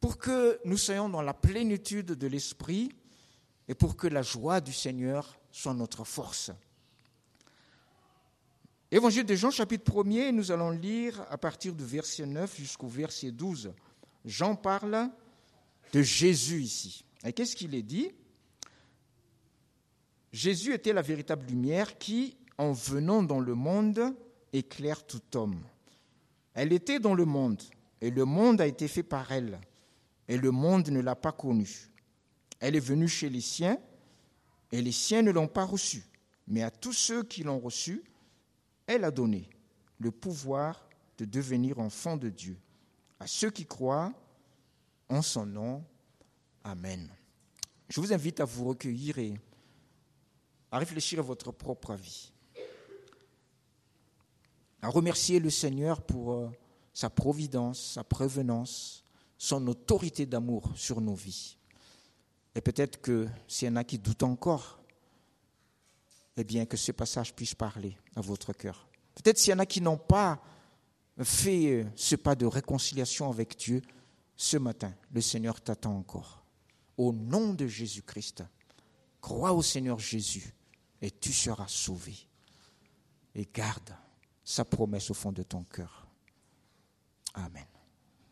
pour 0.00 0.16
que 0.16 0.58
nous 0.64 0.78
soyons 0.78 1.08
dans 1.08 1.20
la 1.20 1.34
plénitude 1.34 2.06
de 2.06 2.26
l'esprit 2.26 2.90
et 3.68 3.74
pour 3.74 3.96
que 3.96 4.06
la 4.06 4.22
joie 4.22 4.60
du 4.60 4.72
Seigneur 4.72 5.38
soit 5.52 5.74
notre 5.74 6.04
force. 6.04 6.50
Évangile 8.90 9.24
de 9.24 9.36
Jean, 9.36 9.50
chapitre 9.50 9.92
1er, 9.92 10.30
nous 10.30 10.50
allons 10.50 10.70
lire 10.70 11.24
à 11.30 11.38
partir 11.38 11.74
du 11.74 11.84
verset 11.84 12.26
9 12.26 12.56
jusqu'au 12.56 12.88
verset 12.88 13.30
12. 13.30 13.72
Jean 14.24 14.56
parle 14.56 15.10
de 15.92 16.02
Jésus 16.02 16.62
ici. 16.62 17.04
Et 17.24 17.32
qu'est-ce 17.32 17.56
qu'il 17.56 17.74
est 17.74 17.82
dit? 17.82 18.12
Jésus 20.32 20.72
était 20.74 20.92
la 20.92 21.02
véritable 21.02 21.46
lumière 21.46 21.98
qui, 21.98 22.36
en 22.56 22.72
venant 22.72 23.22
dans 23.22 23.40
le 23.40 23.54
monde, 23.54 24.14
éclaire 24.52 25.04
tout 25.04 25.22
homme. 25.34 25.60
Elle 26.54 26.72
était 26.72 27.00
dans 27.00 27.14
le 27.14 27.24
monde, 27.24 27.62
et 28.00 28.10
le 28.10 28.24
monde 28.24 28.60
a 28.60 28.66
été 28.66 28.88
fait 28.88 29.02
par 29.02 29.32
elle, 29.32 29.60
et 30.28 30.36
le 30.36 30.50
monde 30.50 30.88
ne 30.88 31.00
l'a 31.00 31.16
pas 31.16 31.32
connue. 31.32 31.90
Elle 32.60 32.76
est 32.76 32.80
venue 32.80 33.08
chez 33.08 33.28
les 33.28 33.40
siens, 33.40 33.78
et 34.72 34.82
les 34.82 34.92
siens 34.92 35.22
ne 35.22 35.30
l'ont 35.30 35.48
pas 35.48 35.64
reçue. 35.64 36.04
Mais 36.46 36.62
à 36.62 36.70
tous 36.70 36.92
ceux 36.92 37.22
qui 37.22 37.42
l'ont 37.42 37.58
reçue, 37.58 38.02
elle 38.86 39.04
a 39.04 39.10
donné 39.10 39.48
le 39.98 40.10
pouvoir 40.10 40.88
de 41.18 41.24
devenir 41.24 41.78
enfants 41.78 42.16
de 42.16 42.28
Dieu. 42.28 42.56
À 43.18 43.26
ceux 43.26 43.50
qui 43.50 43.66
croient 43.66 44.12
en 45.10 45.22
son 45.22 45.44
nom. 45.44 45.84
Amen. 46.64 47.08
Je 47.88 48.00
vous 48.00 48.12
invite 48.12 48.40
à 48.40 48.44
vous 48.44 48.64
recueillir 48.68 49.18
et 49.18 49.34
à 50.70 50.78
réfléchir 50.78 51.18
à 51.18 51.22
votre 51.22 51.52
propre 51.52 51.94
vie. 51.94 52.32
À 54.82 54.88
remercier 54.88 55.40
le 55.40 55.50
Seigneur 55.50 56.00
pour 56.00 56.32
euh, 56.32 56.48
sa 56.94 57.10
providence, 57.10 57.94
sa 57.94 58.04
prévenance, 58.04 59.04
son 59.36 59.66
autorité 59.66 60.24
d'amour 60.24 60.70
sur 60.76 61.00
nos 61.00 61.14
vies. 61.14 61.56
Et 62.54 62.60
peut-être 62.60 63.00
que 63.00 63.28
s'il 63.46 63.68
y 63.68 63.70
en 63.70 63.76
a 63.76 63.84
qui 63.84 63.98
doutent 63.98 64.22
encore, 64.22 64.78
eh 66.36 66.44
bien, 66.44 66.64
que 66.64 66.76
ce 66.76 66.92
passage 66.92 67.34
puisse 67.34 67.54
parler 67.54 67.96
à 68.16 68.20
votre 68.20 68.52
cœur. 68.52 68.88
Peut-être 69.14 69.38
s'il 69.38 69.50
y 69.50 69.54
en 69.54 69.58
a 69.58 69.66
qui 69.66 69.80
n'ont 69.80 69.98
pas 69.98 70.40
fait 71.22 71.86
ce 71.96 72.16
pas 72.16 72.34
de 72.34 72.46
réconciliation 72.46 73.28
avec 73.28 73.58
Dieu, 73.58 73.82
ce 74.40 74.56
matin, 74.56 74.94
le 75.12 75.20
Seigneur 75.20 75.60
t'attend 75.60 75.98
encore. 75.98 76.42
Au 76.96 77.12
nom 77.12 77.52
de 77.52 77.66
Jésus-Christ, 77.66 78.42
crois 79.20 79.52
au 79.52 79.60
Seigneur 79.60 79.98
Jésus 79.98 80.54
et 81.02 81.10
tu 81.10 81.30
seras 81.30 81.68
sauvé. 81.68 82.16
Et 83.34 83.46
garde 83.52 83.94
sa 84.42 84.64
promesse 84.64 85.10
au 85.10 85.14
fond 85.14 85.30
de 85.30 85.42
ton 85.42 85.64
cœur. 85.64 86.08
Amen. 87.34 87.66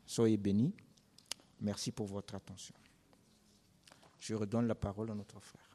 Soyez 0.07 0.39
bénis. 0.39 0.75
Merci 1.61 1.93
pour 1.93 2.07
votre 2.07 2.35
attention. 2.35 2.75
Je 4.19 4.35
redonne 4.35 4.67
la 4.67 4.75
parole 4.75 5.11
à 5.11 5.15
notre 5.15 5.39
frère. 5.41 5.68